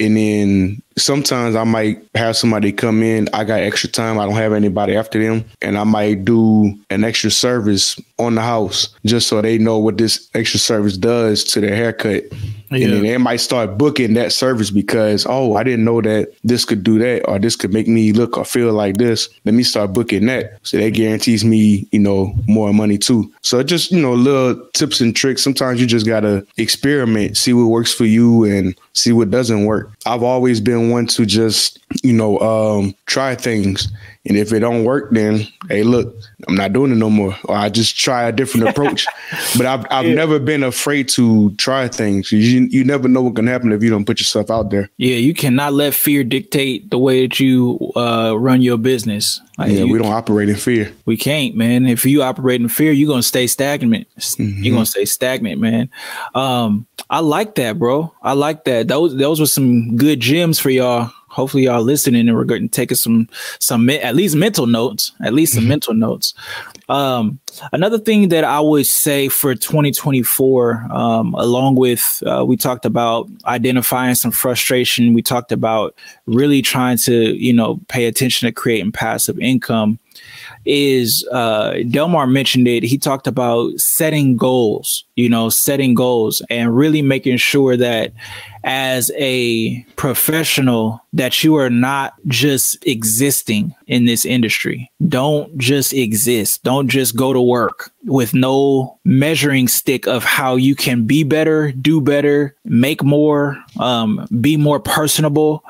[0.00, 3.28] and then sometimes I might have somebody come in.
[3.32, 4.18] I got extra time.
[4.18, 5.44] I don't have anybody after them.
[5.62, 9.98] And I might do an extra service on the house just so they know what
[9.98, 12.24] this extra service does to their haircut.
[12.70, 12.86] Yeah.
[12.86, 16.64] And then they might start booking that service because, oh, I didn't know that this
[16.64, 19.28] could do that or this could make me look or feel like this.
[19.44, 20.58] Let me start booking that.
[20.62, 23.32] So that guarantees me, you know, more money too.
[23.42, 25.42] So just, you know, little tips and tricks.
[25.42, 29.66] Sometimes you just got to experiment, see what works for you and see what doesn't
[29.66, 29.90] work.
[30.06, 33.88] I've always been one to just, you know, um, try things.
[34.26, 36.16] And if it don't work, then hey, look,
[36.48, 37.36] I'm not doing it no more.
[37.44, 39.06] Or I just try a different approach.
[39.56, 42.32] But I've I've never been afraid to try things.
[42.32, 42.38] You
[42.70, 44.88] you never know what can happen if you don't put yourself out there.
[44.96, 49.40] Yeah, you cannot let fear dictate the way that you uh, run your business.
[49.58, 50.90] Like, Yeah, you- we don't operate in fear.
[51.04, 51.86] We can't, man.
[51.86, 54.06] If you operate in fear, you're gonna stay stagnant.
[54.38, 55.90] You're gonna stay stagnant, man.
[56.34, 58.12] Um, I like that, bro.
[58.22, 58.88] I like that.
[58.88, 61.10] Those those were some good gems for y'all.
[61.34, 65.12] Hopefully, y'all listening and we're going to take some some at least mental notes.
[65.24, 66.32] At least some mental notes.
[66.88, 67.40] Um,
[67.72, 73.28] another thing that I would say for 2024, um, along with uh, we talked about
[73.46, 78.92] identifying some frustration, we talked about really trying to you know pay attention to creating
[78.92, 79.98] passive income
[80.64, 82.82] is uh, Delmar mentioned it.
[82.82, 88.12] He talked about setting goals, you know, setting goals and really making sure that
[88.64, 94.90] as a professional that you are not just existing in this industry.
[95.06, 96.62] Don't just exist.
[96.62, 101.72] Don't just go to work with no measuring stick of how you can be better,
[101.72, 105.62] do better, make more, um, be more personable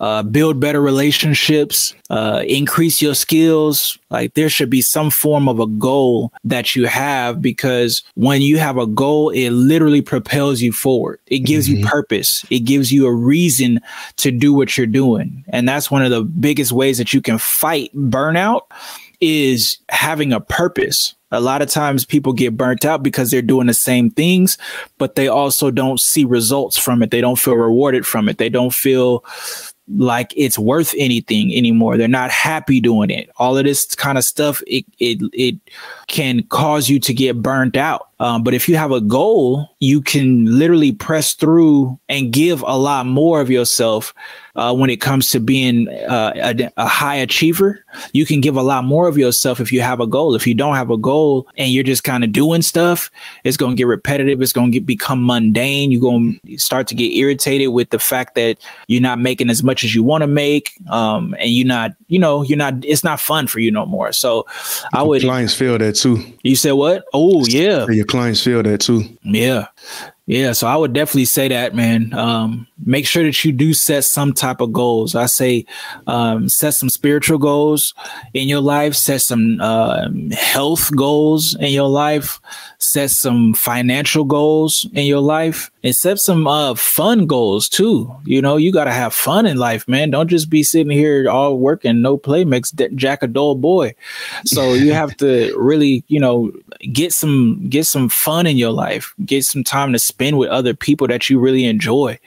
[0.00, 3.98] uh, build better relationships, uh, increase your skills.
[4.08, 8.58] Like there should be some form of a goal that you have because when you
[8.58, 11.20] have a goal, it literally propels you forward.
[11.26, 11.80] It gives mm-hmm.
[11.80, 12.44] you purpose.
[12.50, 13.80] It gives you a reason
[14.16, 15.44] to do what you're doing.
[15.48, 18.62] And that's one of the biggest ways that you can fight burnout
[19.20, 21.14] is having a purpose.
[21.32, 24.58] A lot of times people get burnt out because they're doing the same things,
[24.98, 27.12] but they also don't see results from it.
[27.12, 28.38] They don't feel rewarded from it.
[28.38, 29.24] They don't feel
[29.96, 31.96] like it's worth anything anymore.
[31.96, 33.30] They're not happy doing it.
[33.36, 35.56] All of this kind of stuff, it it it
[36.06, 38.09] can cause you to get burnt out.
[38.20, 42.76] Um, but if you have a goal, you can literally press through and give a
[42.76, 44.14] lot more of yourself
[44.56, 47.84] uh, when it comes to being uh, a, a, high achiever.
[48.12, 50.34] You can give a lot more of yourself if you have a goal.
[50.34, 53.10] If you don't have a goal and you're just kind of doing stuff,
[53.44, 54.42] it's going to get repetitive.
[54.42, 55.90] It's going to become mundane.
[55.90, 59.62] You're going to start to get irritated with the fact that you're not making as
[59.62, 62.84] much as you want to make, um, and you're not, you know, you're not.
[62.84, 64.12] It's not fun for you no more.
[64.12, 64.46] So,
[64.92, 65.22] I would.
[65.22, 66.22] Clients feel that too.
[66.42, 67.04] You said what?
[67.14, 67.86] Oh yeah.
[67.88, 69.04] Your clients feel that too.
[69.22, 69.68] Yeah.
[70.30, 72.14] Yeah, so I would definitely say that, man.
[72.14, 75.16] Um, make sure that you do set some type of goals.
[75.16, 75.66] I say
[76.06, 77.94] um, set some spiritual goals
[78.32, 82.40] in your life, set some uh, health goals in your life,
[82.78, 88.14] set some financial goals in your life and set some uh, fun goals too.
[88.24, 90.10] You know, you got to have fun in life, man.
[90.10, 93.96] Don't just be sitting here all working, no play makes Jack a dull boy.
[94.44, 96.52] So you have to really, you know,
[96.92, 100.74] get some get some fun in your life, get some time to spend with other
[100.74, 102.18] people that you really enjoy.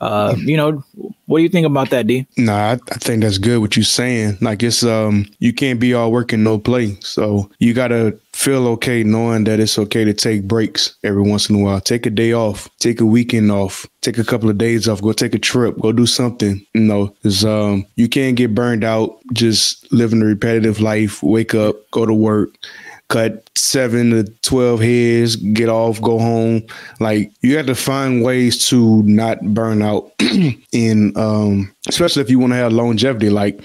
[0.00, 0.84] Uh, you know,
[1.26, 2.26] what do you think about that, D?
[2.36, 4.38] Nah, I, I, think that's good what you're saying.
[4.40, 6.96] Like it's um you can't be all work and no play.
[7.00, 11.56] So you gotta feel okay knowing that it's okay to take breaks every once in
[11.56, 11.80] a while.
[11.80, 15.12] Take a day off, take a weekend off, take a couple of days off, go
[15.12, 16.64] take a trip, go do something.
[16.74, 21.56] You know, because um you can't get burned out just living a repetitive life, wake
[21.56, 22.54] up, go to work
[23.08, 26.62] cut seven to 12 heads, get off, go home.
[27.00, 30.12] Like you have to find ways to not burn out
[30.72, 33.30] in, um, especially if you want to have longevity.
[33.30, 33.60] Like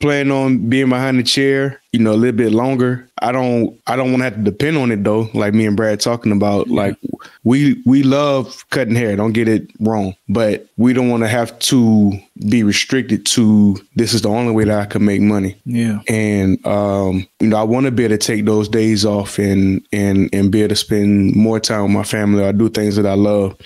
[0.00, 3.08] plan on being behind the chair, you know, a little bit longer.
[3.20, 5.76] I don't I don't want to have to depend on it though, like me and
[5.76, 6.68] Brad talking about.
[6.68, 6.96] Like
[7.42, 10.14] we we love cutting hair, don't get it wrong.
[10.28, 12.12] But we don't want to have to
[12.48, 15.56] be restricted to this is the only way that I can make money.
[15.64, 16.00] Yeah.
[16.08, 19.84] And um, you know, I want to be able to take those days off and
[19.92, 23.06] and and be able to spend more time with my family or do things that
[23.06, 23.56] I love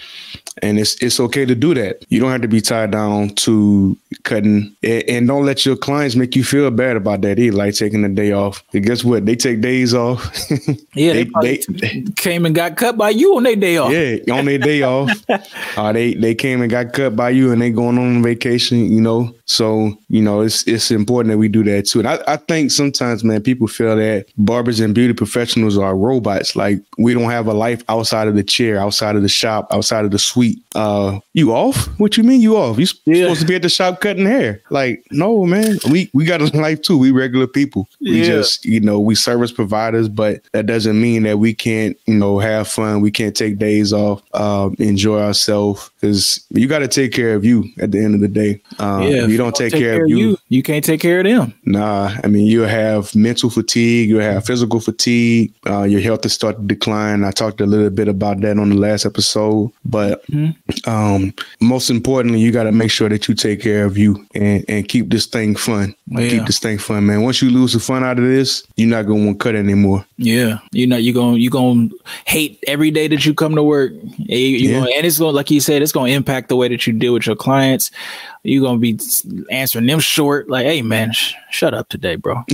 [0.62, 2.04] and it's it's okay to do that.
[2.08, 6.36] You don't have to be tied down to cutting, and don't let your clients make
[6.36, 7.56] you feel bad about that either.
[7.56, 8.62] Like taking a day off.
[8.72, 9.26] And guess what?
[9.26, 10.34] They take days off.
[10.94, 13.92] yeah, they, they, they, came and got cut by you on their day off.
[13.92, 15.10] Yeah, on their day off.
[15.76, 18.92] Uh, they they came and got cut by you, and they going on vacation.
[18.92, 22.00] You know, so you know it's it's important that we do that too.
[22.00, 26.56] And I, I think sometimes, man, people feel that barbers and beauty professionals are robots.
[26.56, 30.04] Like we don't have a life outside of the chair, outside of the shop, outside
[30.04, 31.86] of the suite uh, you off?
[31.98, 32.78] What you mean you off?
[32.78, 33.24] You yeah.
[33.24, 34.60] supposed to be at the shop cutting hair?
[34.70, 35.78] Like, no, man.
[35.90, 36.98] We we got a life too.
[36.98, 37.88] We regular people.
[38.00, 38.26] We yeah.
[38.26, 42.38] just, you know, we service providers, but that doesn't mean that we can't, you know,
[42.38, 43.00] have fun.
[43.00, 47.44] We can't take days off, um, enjoy ourselves because you got to take care of
[47.44, 48.60] you at the end of the day.
[48.78, 51.20] Um, yeah, you don't take, take, care, care of you, you, you can't take care
[51.20, 51.54] of them.
[51.64, 56.32] Nah, I mean, you have mental fatigue, you have physical fatigue, uh, your health is
[56.32, 57.24] starting to decline.
[57.24, 60.90] I talked a little bit about that on the last episode, but mm-hmm.
[60.90, 64.64] um, most importantly, you got to make sure that you take care of you and,
[64.68, 65.94] and keep this thing fun.
[66.06, 66.28] Yeah.
[66.28, 67.22] Keep this thing fun, man.
[67.22, 70.04] Once you lose the fun out of this, you're not gonna want to cut anymore.
[70.16, 71.88] Yeah, you know you're gonna you're gonna
[72.26, 73.92] hate every day that you come to work.
[74.18, 74.80] You, yeah.
[74.80, 76.92] gonna, and it's going like you said, it's going to impact the way that you
[76.92, 77.90] deal with your clients.
[78.44, 78.98] You gonna be
[79.50, 80.48] answering them short.
[80.48, 82.42] Like, hey man, sh- shut up today, bro.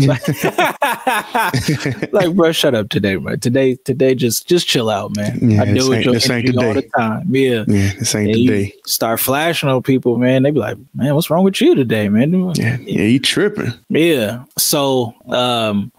[2.13, 3.37] like, bro, shut up today, bro.
[3.37, 5.39] Today, today, just just chill out, man.
[5.51, 7.35] Yeah, I deal with your energy all the time.
[7.35, 7.65] Yeah.
[7.67, 8.75] Yeah, this ain't And the you day.
[8.87, 10.43] start flashing on people, man.
[10.45, 12.33] They be like, man, what's wrong with you today, man?
[12.55, 13.73] Yeah, yeah, you tripping.
[13.89, 14.45] Yeah.
[14.59, 15.93] So um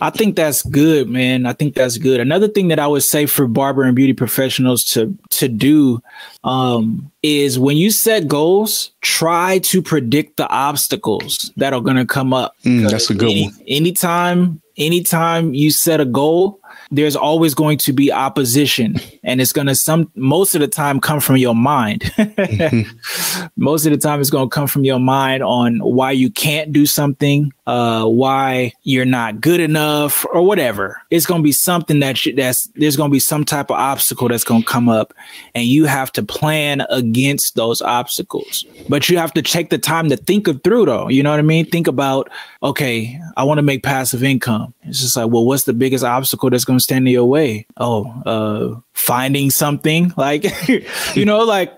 [0.00, 1.46] I think that's good, man.
[1.46, 2.20] I think that's good.
[2.20, 6.02] Another thing that I would say for barber and beauty professionals to to do
[6.44, 12.06] um is when you set goals, try to predict the obstacles that are going to
[12.06, 12.54] come up.
[12.64, 13.54] Mm, that's a good Any- one.
[13.66, 16.60] Anytime anytime you set a goal,
[16.90, 21.00] there's always going to be opposition and it's going to some most of the time
[21.00, 22.12] come from your mind.
[23.56, 26.72] most of the time it's going to come from your mind on why you can't
[26.72, 31.02] do something uh why you're not good enough or whatever.
[31.10, 33.76] It's going to be something that you, that's there's going to be some type of
[33.76, 35.12] obstacle that's going to come up
[35.54, 38.64] and you have to plan against those obstacles.
[38.88, 41.08] But you have to take the time to think it through though.
[41.08, 41.66] You know what i mean?
[41.66, 42.30] Think about
[42.62, 44.74] okay i want to make passive income.
[44.82, 47.66] It's just like well what's the biggest obstacle that's going to stand in your way?
[47.76, 50.44] Oh uh finding something like
[51.14, 51.72] you know like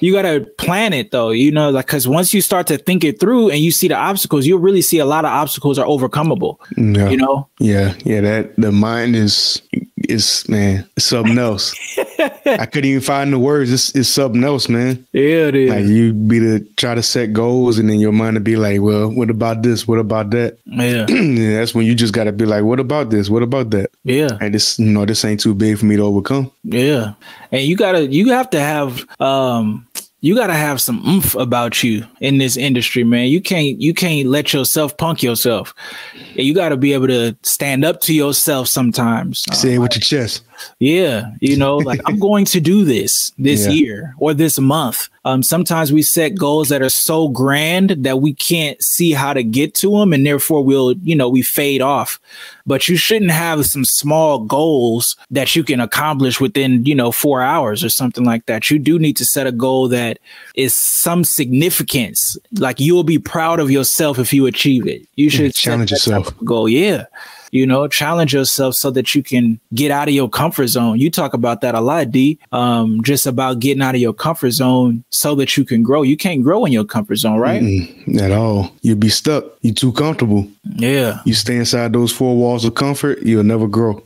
[0.00, 3.04] you got to plan it though you know like because once you start to think
[3.04, 5.86] it through and you see the obstacles you'll really see a lot of obstacles are
[5.86, 8.20] overcomable Yeah, you know yeah, yeah.
[8.20, 9.62] That the mind is
[10.08, 11.74] is man, it's something else.
[12.46, 13.72] I couldn't even find the words.
[13.72, 15.06] It's, it's something else, man.
[15.12, 18.34] yeah it is Like you be to try to set goals, and then your mind
[18.34, 19.86] to be like, well, what about this?
[19.88, 20.58] What about that?
[20.66, 23.28] yeah that's when you just got to be like, what about this?
[23.30, 23.90] What about that?
[24.04, 26.50] yeah And this, you know, this ain't too big for me to overcome.
[26.64, 27.14] Yeah.
[27.52, 29.86] And you gotta you have to have um
[30.24, 33.28] you gotta have some oomph about you in this industry, man.
[33.28, 35.74] You can't you can't let yourself punk yourself.
[36.14, 39.44] And You gotta be able to stand up to yourself sometimes.
[39.52, 40.42] Say it with your chest.
[40.78, 43.72] Yeah, you know, like I'm going to do this this Yeah.
[43.72, 45.08] year or this month.
[45.26, 49.42] Um, sometimes we set goals that are so grand that we can't see how to
[49.42, 52.20] get to them, and therefore we'll, you know, we fade off.
[52.66, 57.40] But you shouldn't have some small goals that you can accomplish within, you know, four
[57.40, 58.70] hours or something like that.
[58.70, 60.18] You do need to set a goal that
[60.54, 62.36] is some significance.
[62.58, 65.06] Like you will be proud of yourself if you achieve it.
[65.16, 66.34] You should challenge yourself.
[66.44, 66.68] goal.
[66.68, 67.06] Yeah
[67.54, 71.08] you know challenge yourself so that you can get out of your comfort zone you
[71.10, 75.02] talk about that a lot d um just about getting out of your comfort zone
[75.10, 78.32] so that you can grow you can't grow in your comfort zone right Mm, at
[78.32, 78.70] all.
[78.82, 79.44] you'd be stuck.
[79.62, 80.46] you're too comfortable.
[80.76, 84.02] yeah You stay inside those four walls of comfort, you'll never grow.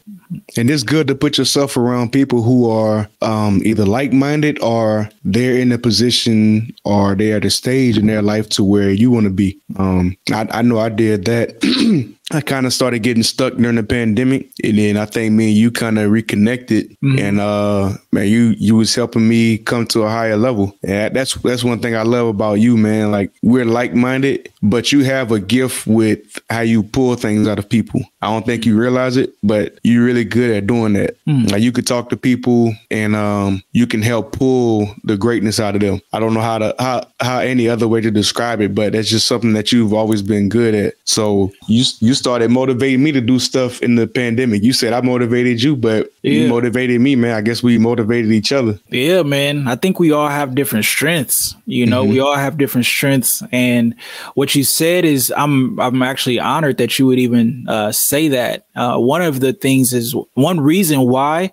[0.58, 5.08] And it's good to put yourself around people who are um, either like minded or
[5.24, 9.10] they're in a position or they're at a stage in their life to where you
[9.10, 9.58] want to be.
[9.76, 11.56] Um, I, I know I did that.
[12.30, 15.56] I kind of started getting stuck during the pandemic, and then I think me and
[15.56, 20.10] you kind of reconnected, and uh, man, you you was helping me come to a
[20.10, 20.76] higher level.
[20.82, 23.10] And that's that's one thing I love about you, man.
[23.10, 27.58] Like we're like minded, but you have a gift with how you pull things out
[27.58, 28.02] of people.
[28.20, 31.16] I don't think you realize it, but you're really good at doing that.
[31.52, 35.74] Like you could talk to people, and um, you can help pull the greatness out
[35.76, 36.00] of them.
[36.12, 39.08] I don't know how to how how any other way to describe it, but that's
[39.08, 40.94] just something that you've always been good at.
[41.04, 44.62] So you you started motivating me to do stuff in the pandemic.
[44.64, 47.34] You said I motivated you, but you motivated me, man.
[47.34, 48.78] I guess we motivated each other.
[48.88, 49.68] Yeah, man.
[49.68, 51.54] I think we all have different strengths.
[51.66, 53.42] You know, we all have different strengths.
[53.52, 53.94] And
[54.34, 58.66] what you said is, I'm I'm actually honored that you would even uh, say that.
[58.74, 61.52] Uh, one of the things is one reason why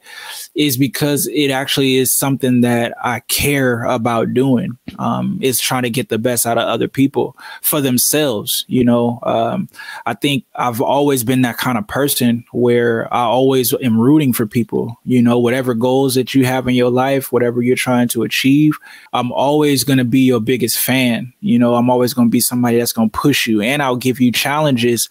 [0.53, 4.77] is because it actually is something that I care about doing.
[4.99, 8.65] Um, is trying to get the best out of other people for themselves.
[8.67, 9.67] You know, um,
[10.05, 14.45] I think I've always been that kind of person where I always am rooting for
[14.45, 14.64] people.
[15.03, 18.77] You know, whatever goals that you have in your life, whatever you're trying to achieve,
[19.13, 21.33] I'm always going to be your biggest fan.
[21.41, 23.95] You know, I'm always going to be somebody that's going to push you and I'll
[23.95, 25.09] give you challenges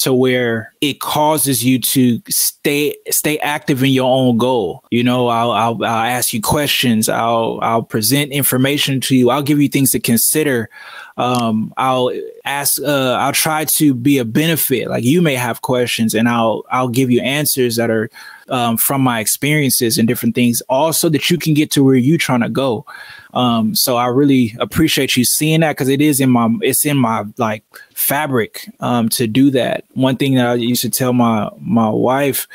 [0.00, 4.82] to where it causes you to stay stay active in your own goal.
[4.90, 7.08] You know, I'll I'll, I'll ask you questions.
[7.08, 9.28] I'll I'll present information to you.
[9.28, 10.70] I'll give you things to consider.
[11.18, 12.10] Um, I'll
[12.46, 12.80] ask.
[12.80, 14.88] Uh, I'll try to be a benefit.
[14.88, 18.08] Like you may have questions, and I'll I'll give you answers that are
[18.50, 22.18] um, from my experiences and different things, also that you can get to where you're
[22.18, 22.84] trying to go.
[23.32, 26.96] Um, so I really appreciate you seeing that because it is in my it's in
[26.96, 29.84] my like fabric um, to do that.
[29.92, 32.48] One thing that I used to tell my my wife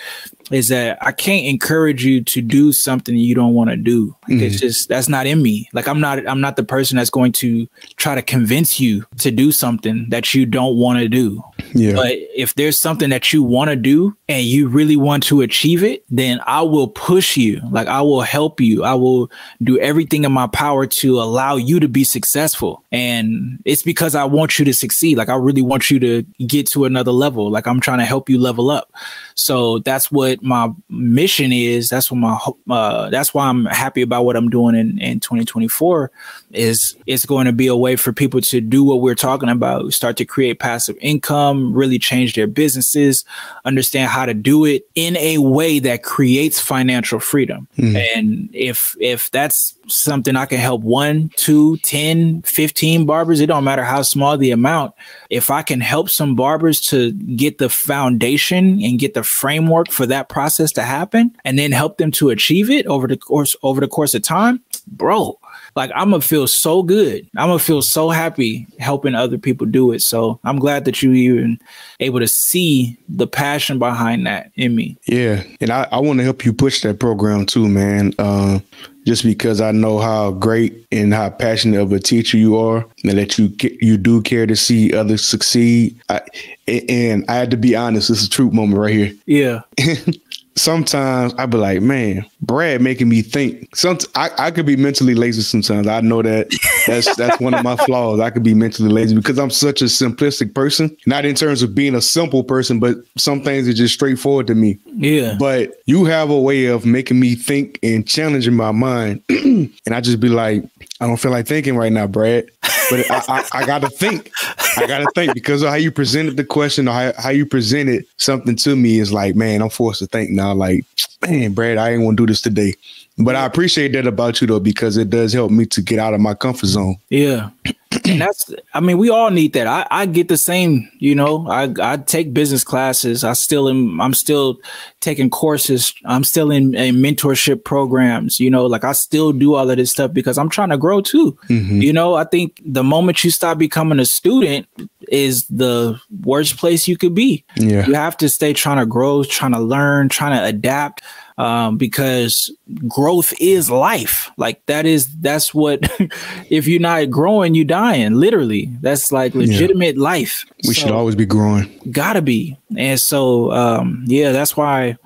[0.51, 4.15] is that I can't encourage you to do something you don't want to do.
[4.27, 4.60] Like, It's mm.
[4.60, 5.69] just that's not in me.
[5.73, 9.31] Like I'm not I'm not the person that's going to try to convince you to
[9.31, 11.43] do something that you don't want to do.
[11.73, 11.93] Yeah.
[11.93, 15.84] But if there's something that you want to do and you really want to achieve
[15.84, 17.62] it, then I will push you.
[17.71, 18.84] Like I will help you.
[18.84, 19.31] I will
[19.63, 22.84] do everything in my power to allow you to be successful.
[22.91, 25.17] And it's because I want you to succeed.
[25.17, 27.49] Like I really want you to get to another level.
[27.49, 28.91] Like I'm trying to help you level up.
[29.36, 31.89] So that's what my mission is.
[31.89, 36.12] That's what my uh, that's why I'm happy about what I'm doing in in 2024
[36.52, 39.93] is it's going to be a way for people to do what we're talking about,
[39.93, 43.26] start to create passive income, really change their businesses,
[43.65, 47.67] understand how to do it in a way that creates financial freedom.
[47.95, 53.63] And if if that's something I can help one, two, 10, 15 barbers, it don't
[53.63, 54.93] matter how small the amount.
[55.30, 60.06] If I can help some barbers to get the foundation and get the framework for
[60.08, 63.82] that process to happen and then help them to achieve it over the course over
[63.82, 65.38] the course of time, bro,
[65.76, 67.28] like I'm gonna feel so good.
[67.36, 70.01] I'm gonna feel so happy helping other people do it.
[70.01, 71.59] So I'm glad that you even
[71.99, 74.97] able to see the passion behind that in me.
[75.07, 78.14] Yeah, and I, I want to help you push that program too, man.
[78.20, 78.64] Um,
[79.06, 83.18] just because I know how great and how passionate of a teacher you are, and
[83.18, 85.99] that you you do care to see others succeed.
[86.10, 86.22] I,
[86.68, 88.10] and I had to be honest.
[88.10, 89.14] This is a true moment right here.
[89.26, 89.62] Yeah.
[90.58, 93.76] Sometimes I'd be like, man, Brad making me think.
[93.76, 95.88] Some I, I could be mentally lazy sometimes.
[95.88, 96.47] I know that
[96.88, 98.20] that's that's one of my flaws.
[98.20, 100.95] I could be mentally lazy because I'm such a simplistic person.
[101.06, 104.56] Not in terms of being a simple person, but some things are just straightforward to
[104.56, 104.78] me.
[104.95, 105.36] Yeah.
[105.38, 109.24] But you have a way of making me think and challenging my mind.
[109.30, 110.64] and I just be like,
[111.02, 112.50] I don't feel like thinking right now, Brad.
[112.89, 114.32] But I, I, I gotta think.
[114.78, 118.06] I gotta think because of how you presented the question or how, how you presented
[118.18, 120.54] something to me is like, man, I'm forced to think now.
[120.54, 120.86] Like,
[121.22, 122.76] man, Brad, I ain't want to do this today.
[123.18, 126.13] But I appreciate that about you though, because it does help me to get out
[126.13, 126.97] of my comfort zone.
[127.09, 127.49] Yeah.
[128.05, 129.68] and that's I mean, we all need that.
[129.68, 131.47] I, I get the same, you know.
[131.47, 133.24] I I take business classes.
[133.24, 134.59] I still am I'm still
[134.99, 135.93] taking courses.
[136.05, 139.91] I'm still in, in mentorship programs, you know, like I still do all of this
[139.91, 141.38] stuff because I'm trying to grow too.
[141.47, 141.82] Mm-hmm.
[141.82, 144.68] You know, I think the moment you stop becoming a student
[145.07, 147.45] is the worst place you could be.
[147.55, 147.86] Yeah.
[147.86, 151.01] You have to stay trying to grow, trying to learn, trying to adapt
[151.38, 152.51] um, because
[152.88, 154.29] growth is life.
[154.38, 155.79] Like that is that's what
[156.49, 158.13] if you're not growing, you're dying.
[158.13, 160.45] Literally, that's like legitimate life.
[160.67, 161.79] We should always be growing.
[161.91, 162.57] gotta be.
[162.77, 164.97] And so, um, yeah, that's why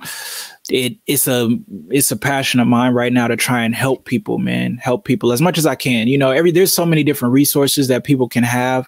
[0.70, 1.50] it it's a
[1.90, 5.32] it's a passion of mine right now to try and help people, man, help people
[5.32, 6.08] as much as I can.
[6.08, 8.88] You know, every there's so many different resources that people can have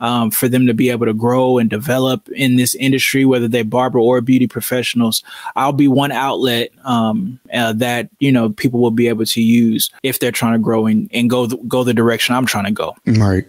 [0.00, 3.64] um, for them to be able to grow and develop in this industry, whether they're
[3.64, 5.22] barber or beauty professionals.
[5.56, 9.90] I'll be one outlet um, uh, that you know people will be able to use
[10.02, 12.72] if they're trying to grow and, and go the, go the direction I'm trying to
[12.72, 12.96] go.
[13.06, 13.44] Right.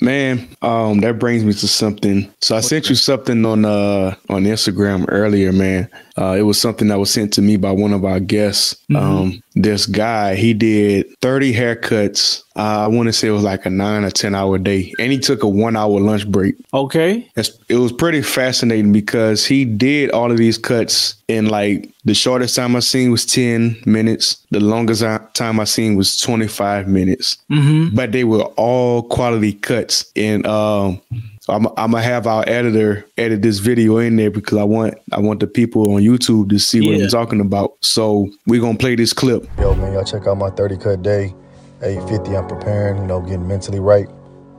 [0.00, 2.30] Man, um, that brings me to something.
[2.40, 5.88] So I sent you something on uh on Instagram earlier, man.
[6.16, 8.76] Uh it was something that was sent to me by one of our guests.
[8.94, 12.42] Um this guy, he did 30 haircuts.
[12.56, 14.92] Uh, I want to say it was like a nine or ten hour day.
[14.98, 16.56] And he took a one hour lunch break.
[16.72, 17.28] Okay.
[17.36, 22.14] It's, it was pretty fascinating because he did all of these cuts in like the
[22.14, 24.44] shortest time I seen was 10 minutes.
[24.50, 25.02] The longest
[25.34, 27.38] time I seen was 25 minutes.
[27.50, 27.94] Mm-hmm.
[27.96, 29.83] But they were all quality cuts.
[30.16, 31.00] And um
[31.48, 35.20] I'm, I'm gonna have our editor edit this video in there because I want I
[35.20, 37.04] want the people on YouTube to see what Yeah.
[37.04, 37.74] I'm talking about.
[37.80, 39.46] So we're gonna play this clip.
[39.58, 41.34] Yo, man, y'all check out my 30 cut day.
[41.82, 44.08] 850, I'm preparing, you know, getting mentally right.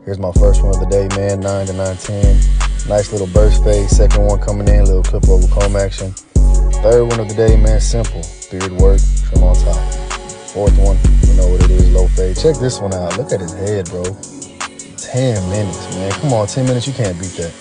[0.03, 2.88] Here's my first one of the day, man, 9 to 910.
[2.88, 3.89] Nice little burst fade.
[3.89, 6.11] Second one coming in, little clip over comb action.
[6.84, 8.21] Third one of the day, man, simple.
[8.51, 9.82] Beard work, trim on top.
[10.53, 12.38] Fourth one, you know what it is, low fade.
[12.38, 13.17] Check this one out.
[13.17, 14.03] Look at his head, bro.
[15.16, 16.11] 10 minutes, man.
[16.11, 17.53] Come on, 10 minutes, you can't beat that.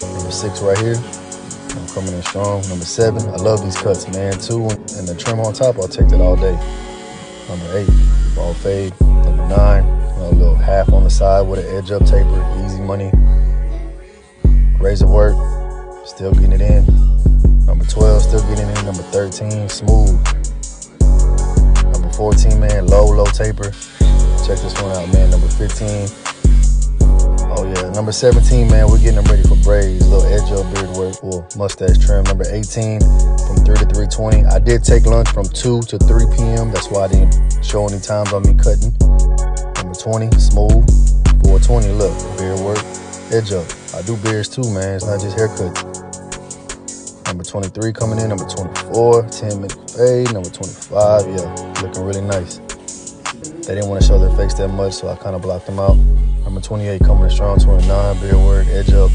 [0.00, 0.96] Number six right here.
[0.96, 2.66] I'm coming in strong.
[2.70, 4.32] Number seven, I love these cuts, man.
[4.40, 4.64] Two
[4.96, 6.56] and the trim on top, I'll take that all day.
[7.50, 8.98] Number eight, ball fade.
[8.98, 13.12] Number nine, a little half on the side with an edge up taper, easy money.
[14.80, 15.36] Razor work,
[16.06, 16.86] still getting it in.
[17.66, 18.86] Number 12, still getting it in.
[18.86, 20.16] Number 13, smooth.
[21.92, 23.70] Number 14, man, low, low taper.
[24.48, 25.28] Check this one out, man.
[25.28, 26.08] Number 15,
[27.60, 30.96] Oh yeah, number 17, man, we're getting them ready for braids, little edge up beard
[30.96, 32.24] work, or mustache trim.
[32.24, 33.00] Number 18,
[33.44, 34.50] from 3 to 3:20.
[34.50, 36.72] I did take lunch from 2 to 3 p.m.
[36.72, 38.96] That's why I didn't show any times on me cutting.
[39.76, 40.88] Number 20, smooth.
[41.44, 42.80] 420, look, beard work,
[43.28, 43.68] edge up.
[43.92, 44.96] I do beards too, man.
[44.96, 45.76] It's not just haircut.
[47.28, 48.30] Number 23 coming in.
[48.30, 50.32] Number 24, 10 minute fade.
[50.32, 51.44] Number 25, yeah,
[51.84, 52.56] looking really nice.
[53.68, 55.78] They didn't want to show their face that much, so I kind of blocked them
[55.78, 55.98] out.
[56.44, 59.10] Number 28 coming in strong, 29, beard work, edge up.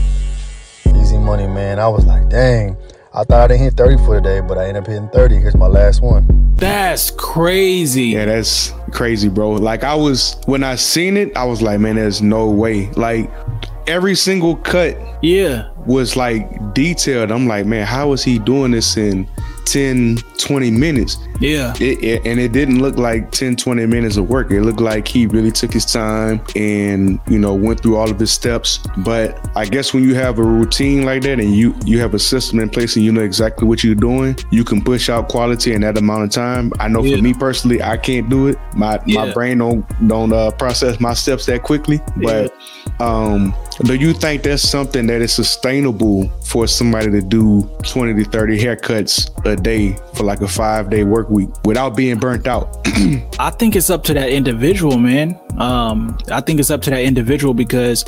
[0.87, 1.79] Easy easy money, man.
[1.79, 2.77] I was like, dang.
[3.13, 5.35] I thought I didn't hit 30 for the day, but I ended up hitting 30.
[5.35, 6.25] Here's my last one.
[6.55, 8.07] That's crazy.
[8.07, 9.51] Yeah, that's crazy, bro.
[9.51, 12.89] Like I was when I seen it, I was like, man, there's no way.
[12.91, 13.29] Like
[13.87, 15.69] every single cut Yeah.
[15.85, 17.31] was like detailed.
[17.31, 19.29] I'm like, man, how is he doing this in
[19.65, 21.17] 10, 20 minutes?
[21.39, 21.73] Yeah.
[21.79, 24.51] It, it- and it didn't look like 10, 20 minutes of work.
[24.51, 28.19] It looked like he really took his time and, you know, went through all of
[28.19, 28.79] his steps.
[28.97, 32.19] But I guess when you have a routine like that and you you have a
[32.19, 35.73] system in place and you know exactly what you're doing, you can push out quality
[35.73, 36.71] in that amount of time.
[36.79, 37.17] I know Yeah.
[37.17, 38.57] for me personally, I can't do it.
[38.75, 41.99] My my brain don't don't uh, process my steps that quickly.
[42.17, 42.53] But
[42.99, 43.53] um
[43.83, 48.59] do you think that's something that is sustainable for somebody to do 20 to 30
[48.59, 52.77] haircuts a day for like a five day work week without being burnt out?
[53.39, 55.39] I think it's up to that individual, man.
[55.57, 58.05] Um, I think it's up to that individual because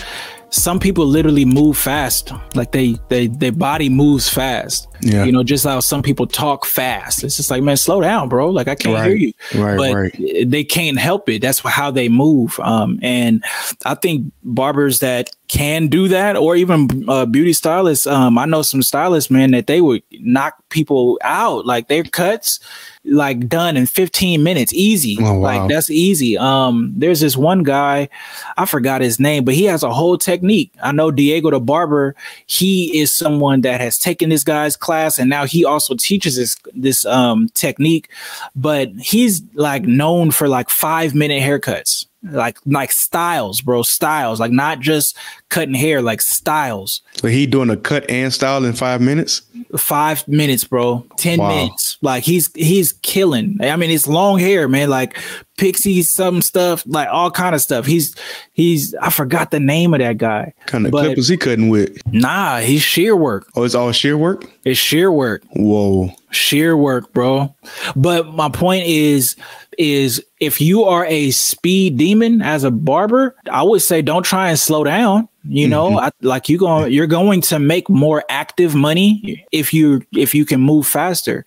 [0.50, 2.32] some people literally move fast.
[2.56, 4.88] Like they they their body moves fast.
[5.02, 5.26] Yeah.
[5.26, 7.24] You know, just how some people talk fast.
[7.24, 8.50] It's just like, man, slow down, bro.
[8.50, 9.34] Like I can't hear you.
[9.54, 10.50] Right, but right.
[10.50, 11.42] they can't help it.
[11.42, 12.60] That's how they move.
[12.62, 13.44] Um, and
[13.86, 18.06] I think barbers that can do that, or even uh, beauty stylists.
[18.06, 21.66] Um, I know some stylists, man, that they would knock people out.
[21.66, 22.60] Like their cuts,
[23.06, 25.18] like done in 15 minutes, easy.
[25.22, 25.40] Oh, wow.
[25.40, 26.38] Like that's easy.
[26.38, 28.10] Um, there's this one guy,
[28.58, 30.74] I forgot his name, but he has a whole technique.
[30.82, 32.16] I know Diego the barber.
[32.46, 36.58] He is someone that has taken this guy's class, and now he also teaches this
[36.74, 38.10] this um technique.
[38.56, 44.52] But he's like known for like five minute haircuts, like like styles, bro, styles, like
[44.52, 45.16] not just
[45.50, 47.02] cutting hair, like styles.
[47.16, 49.42] So he doing a cut and style in five minutes?
[49.78, 51.06] Five minutes, bro.
[51.18, 51.50] Ten Wow.
[51.50, 51.98] minutes.
[52.02, 53.58] Like he's he's killing.
[53.62, 54.90] I mean, it's long hair, man.
[54.90, 55.18] Like
[55.58, 57.86] pixie, some stuff, like all kind of stuff.
[57.86, 58.16] He's
[58.54, 58.96] he's.
[58.96, 60.54] I forgot the name of that guy.
[60.66, 61.98] kind of clip is he cutting with?
[62.12, 63.48] Nah, he's shear work.
[63.56, 64.46] Oh, it's all shear work?
[64.64, 65.44] It's shear work.
[65.56, 66.12] Whoa.
[66.32, 67.56] shear work bro
[67.96, 69.36] but my point is
[69.78, 74.50] is if you are a speed demon as a barber i would say don't try
[74.50, 75.98] and slow down you know?
[75.98, 80.44] I, like you going you're going to make more active money if you if you
[80.44, 81.46] can move faster.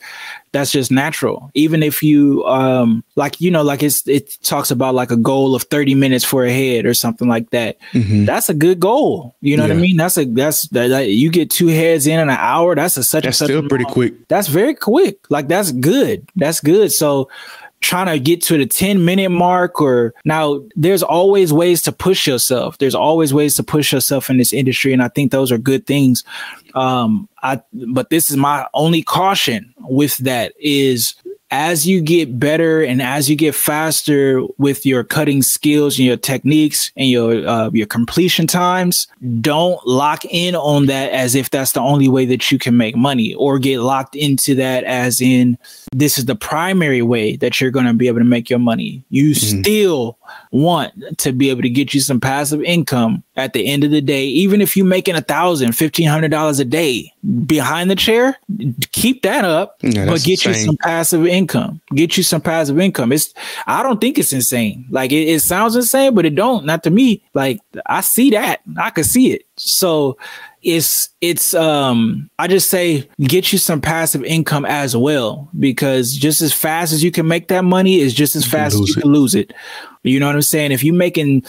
[0.53, 1.51] That's just natural.
[1.53, 5.55] Even if you um like you know like it's it talks about like a goal
[5.55, 7.77] of 30 minutes for a head or something like that.
[7.93, 9.37] That's a good goal.
[9.43, 9.99] You know what i mean?
[9.99, 13.05] That's a that's that, that- you get two heads in in an hour that's a
[13.05, 14.29] such That's and such still a pretty long- quick.
[14.29, 15.19] that's very quick.
[15.29, 16.27] Like that's good.
[16.37, 16.91] That's good.
[16.91, 17.29] So
[17.81, 22.27] trying to get to the 10 minute mark or now there's always ways to push
[22.27, 22.79] yourself.
[22.79, 24.93] There's always ways to push yourself in this industry.
[24.93, 26.23] And I think those are good things.
[26.75, 31.15] Um, I but this is my only caution with that is
[31.51, 36.17] as you get better and as you get faster with your cutting skills and your
[36.17, 39.09] techniques and your uh, your completion times,
[39.41, 42.97] don't lock in on that as if that's the only way that you can make
[42.97, 45.59] money, or get locked into that as in
[45.93, 49.05] this is the primary way that you're going to be able to make your money.
[49.11, 50.19] You still
[50.53, 54.01] want to be able to get you some passive income at the end of the
[54.01, 57.13] day, even if you're making a thousand, fifteen hundred dollars a day
[57.47, 58.37] behind the chair,
[58.93, 61.81] keep that up, Yeah, but get you some passive income.
[61.95, 63.13] Get you some passive income.
[63.13, 63.33] It's
[63.67, 64.87] I don't think it's insane.
[64.91, 66.65] Like it, it sounds insane, but it don't.
[66.65, 67.23] Not to me.
[67.35, 68.61] Like I see that.
[68.77, 69.47] I can see it.
[69.57, 70.17] So
[70.63, 76.43] it's it's um I just say get you some passive income as well because just
[76.43, 79.03] as fast as you can make that money is just as fast as you it.
[79.03, 79.55] can lose it.
[80.03, 80.73] You know what I'm saying?
[80.73, 81.45] If you're making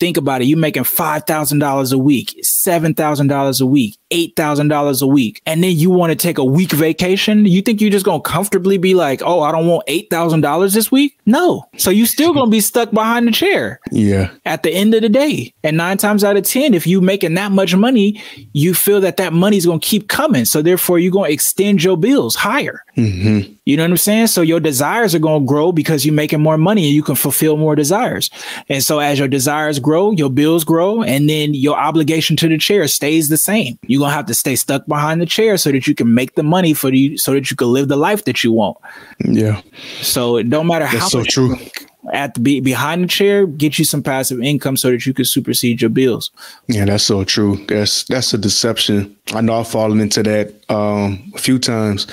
[0.00, 3.96] think about it, you're making five thousand dollars a week, seven thousand dollars a week,
[4.10, 7.62] eight thousand dollars a week, and then you want to take a week vacation, you
[7.62, 10.90] think you're just gonna comfortably be like, oh, I don't want eight thousand dollars this
[10.92, 11.18] week?
[11.26, 11.64] No.
[11.76, 14.30] So you still gonna be stuck behind the chair Yeah.
[14.44, 15.52] at the end of the day.
[15.62, 19.16] And nine times out of 10, if you making that much money, you feel that
[19.16, 20.44] that money's going to keep coming.
[20.44, 22.84] So therefore, you're going to extend your bills higher.
[22.96, 23.52] Mm-hmm.
[23.64, 24.28] You know what I'm saying?
[24.28, 27.16] So your desires are going to grow because you're making more money and you can
[27.16, 28.30] fulfill more desires.
[28.68, 32.58] And so as your desires grow, your bills grow, and then your obligation to the
[32.58, 33.76] chair stays the same.
[33.96, 36.42] You're to have to stay stuck behind the chair so that you can make the
[36.42, 38.76] money for you, so that you can live the life that you want.
[39.24, 39.60] Yeah.
[40.02, 41.56] So it don't matter how so true.
[42.12, 45.24] at the be behind the chair, get you some passive income so that you can
[45.24, 46.30] supersede your bills.
[46.68, 47.64] Yeah, that's so true.
[47.66, 49.16] That's that's a deception.
[49.32, 52.06] I know I've fallen into that um, a few times.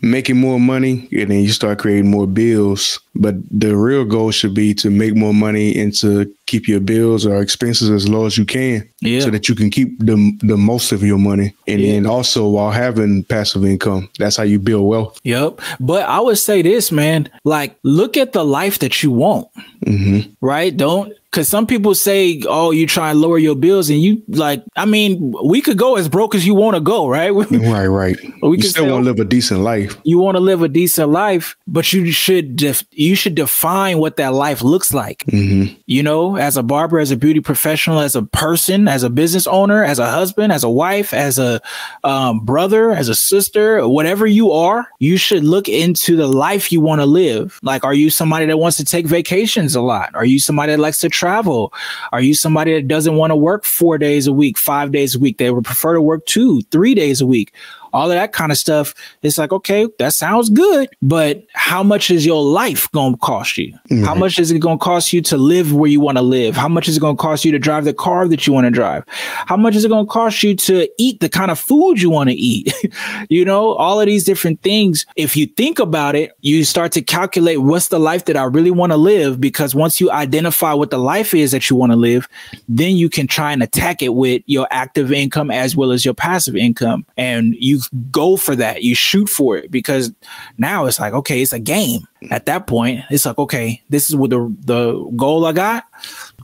[0.00, 4.54] Making more money, and then you start creating more bills But the real goal should
[4.54, 8.38] be to make more money and to keep your bills or expenses as low as
[8.38, 9.20] you can, Yeah.
[9.20, 11.92] so that you can keep the the most of your money, and Yeah.
[11.94, 15.20] then also while having passive income, that's how you build wealth.
[15.24, 15.60] Yep.
[15.80, 19.48] But I would say this, man, like look at the life that you want,
[19.86, 20.74] hmm right?
[20.76, 24.62] Don't because some people say, "Oh, you try and lower your bills," and you like.
[24.76, 27.30] I mean, we could go as broke as you want to go, right?
[27.74, 28.16] Right, right.
[28.42, 29.92] We you still want to live a decent life.
[30.04, 34.16] you want to live a decent life, but you should def- you should define what
[34.16, 35.24] that life looks like.
[35.28, 39.10] hmm You know, as a barber, as a beauty professional, as a person, as a
[39.10, 41.60] business owner, as a husband, as a wife, as a
[42.04, 46.80] um, brother, as a sister, whatever you are, you should look into the life you
[46.80, 47.58] want to live.
[47.62, 50.14] Like, are you somebody that wants to take vacations a lot?
[50.14, 51.72] Are you somebody that likes to travel?
[52.12, 55.18] Are you somebody that doesn't want to work four days a week, five days a
[55.18, 55.38] week?
[55.38, 57.52] They would prefer to work two, three days a week
[57.92, 58.94] all of that kind of stuff.
[59.22, 63.58] It's like, okay, that sounds good, but how much is your life going to cost
[63.58, 63.76] you?
[64.04, 66.56] How much is it going to cost you to live where you want to live?
[66.56, 68.66] How much is it going to cost you to drive the car that you want
[68.66, 69.04] to drive?
[69.08, 72.10] How much is it going to cost you to eat the kind of food you
[72.10, 72.72] want to eat?
[73.28, 75.06] you know, all of these different things.
[75.16, 78.70] If you think about it, you start to calculate what's the life that I really
[78.70, 81.96] want to live because once you identify what the life is that you want to
[81.96, 82.28] live,
[82.68, 86.14] then you can try and attack it with your active income as well as your
[86.14, 87.06] passive income.
[87.16, 87.77] And you
[88.10, 90.12] go for that, you shoot for it because
[90.58, 92.06] now it's like, okay, it's a game.
[92.30, 95.84] At that point, it's like, okay, this is what the, the goal I got.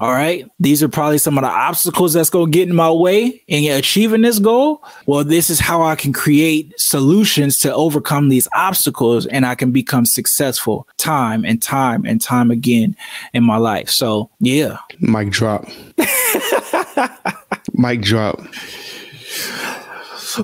[0.01, 0.49] All right.
[0.61, 3.73] These are probably some of the obstacles that's going to get in my way in
[3.73, 4.83] achieving this goal.
[5.07, 9.73] Well, this is how I can create solutions to overcome these obstacles and I can
[9.73, 12.97] become successful time and time and time again
[13.33, 13.89] in my life.
[13.89, 14.79] So, yeah.
[15.01, 15.67] Mic drop.
[17.73, 18.41] Mic drop.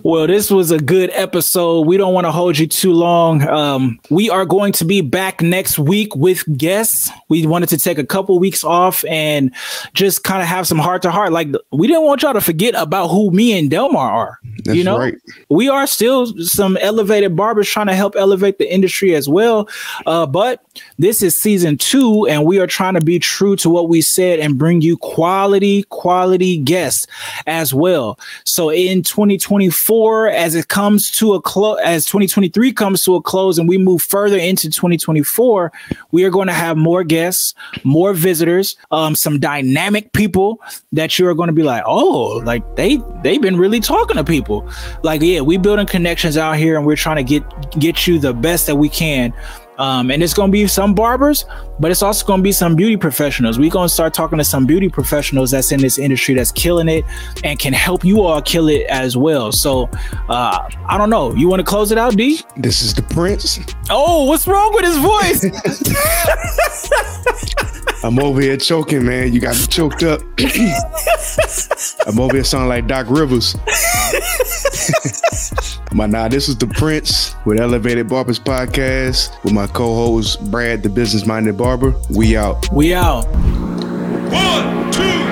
[0.02, 1.86] Well, this was a good episode.
[1.86, 3.46] We don't want to hold you too long.
[3.48, 7.10] Um, we are going to be back next week with guests.
[7.28, 9.54] We wanted to take a couple weeks off and
[9.94, 11.32] just kind of have some heart to heart.
[11.32, 14.38] Like we didn't want y'all to forget about who me and Delmar are.
[14.64, 15.14] That's you know, right.
[15.48, 19.68] we are still some elevated barbers trying to help elevate the industry as well.
[20.06, 20.64] Uh, but
[20.98, 24.38] this is season two, and we are trying to be true to what we said
[24.38, 27.06] and bring you quality, quality guests
[27.46, 28.18] as well.
[28.44, 29.79] So in 2024,
[30.28, 34.02] as it comes to a close, as 2023 comes to a close, and we move
[34.02, 35.72] further into 2024,
[36.10, 37.54] we are going to have more guests,
[37.84, 40.60] more visitors, um, some dynamic people
[40.92, 44.24] that you are going to be like, oh, like they they've been really talking to
[44.24, 44.68] people.
[45.02, 48.34] Like, yeah, we building connections out here, and we're trying to get get you the
[48.34, 49.32] best that we can.
[49.80, 51.46] Um, and it's going to be some barbers,
[51.78, 53.58] but it's also going to be some beauty professionals.
[53.58, 56.86] We're going to start talking to some beauty professionals that's in this industry that's killing
[56.86, 57.02] it
[57.44, 59.52] and can help you all kill it as well.
[59.52, 59.88] So,
[60.28, 61.34] uh, I don't know.
[61.34, 62.42] You want to close it out, D?
[62.58, 63.58] This is the Prince.
[63.88, 65.46] Oh, what's wrong with his voice?
[68.04, 69.32] I'm over here choking, man.
[69.32, 70.20] You got me choked up.
[72.06, 73.54] I'm over here sounding like Doc Rivers.
[75.92, 80.88] my nah, this is the Prince with Elevated Barbers Podcast with my co-host Brad, the
[80.88, 81.94] business-minded barber.
[82.10, 82.70] We out.
[82.72, 83.26] we out.
[84.30, 85.29] One, two,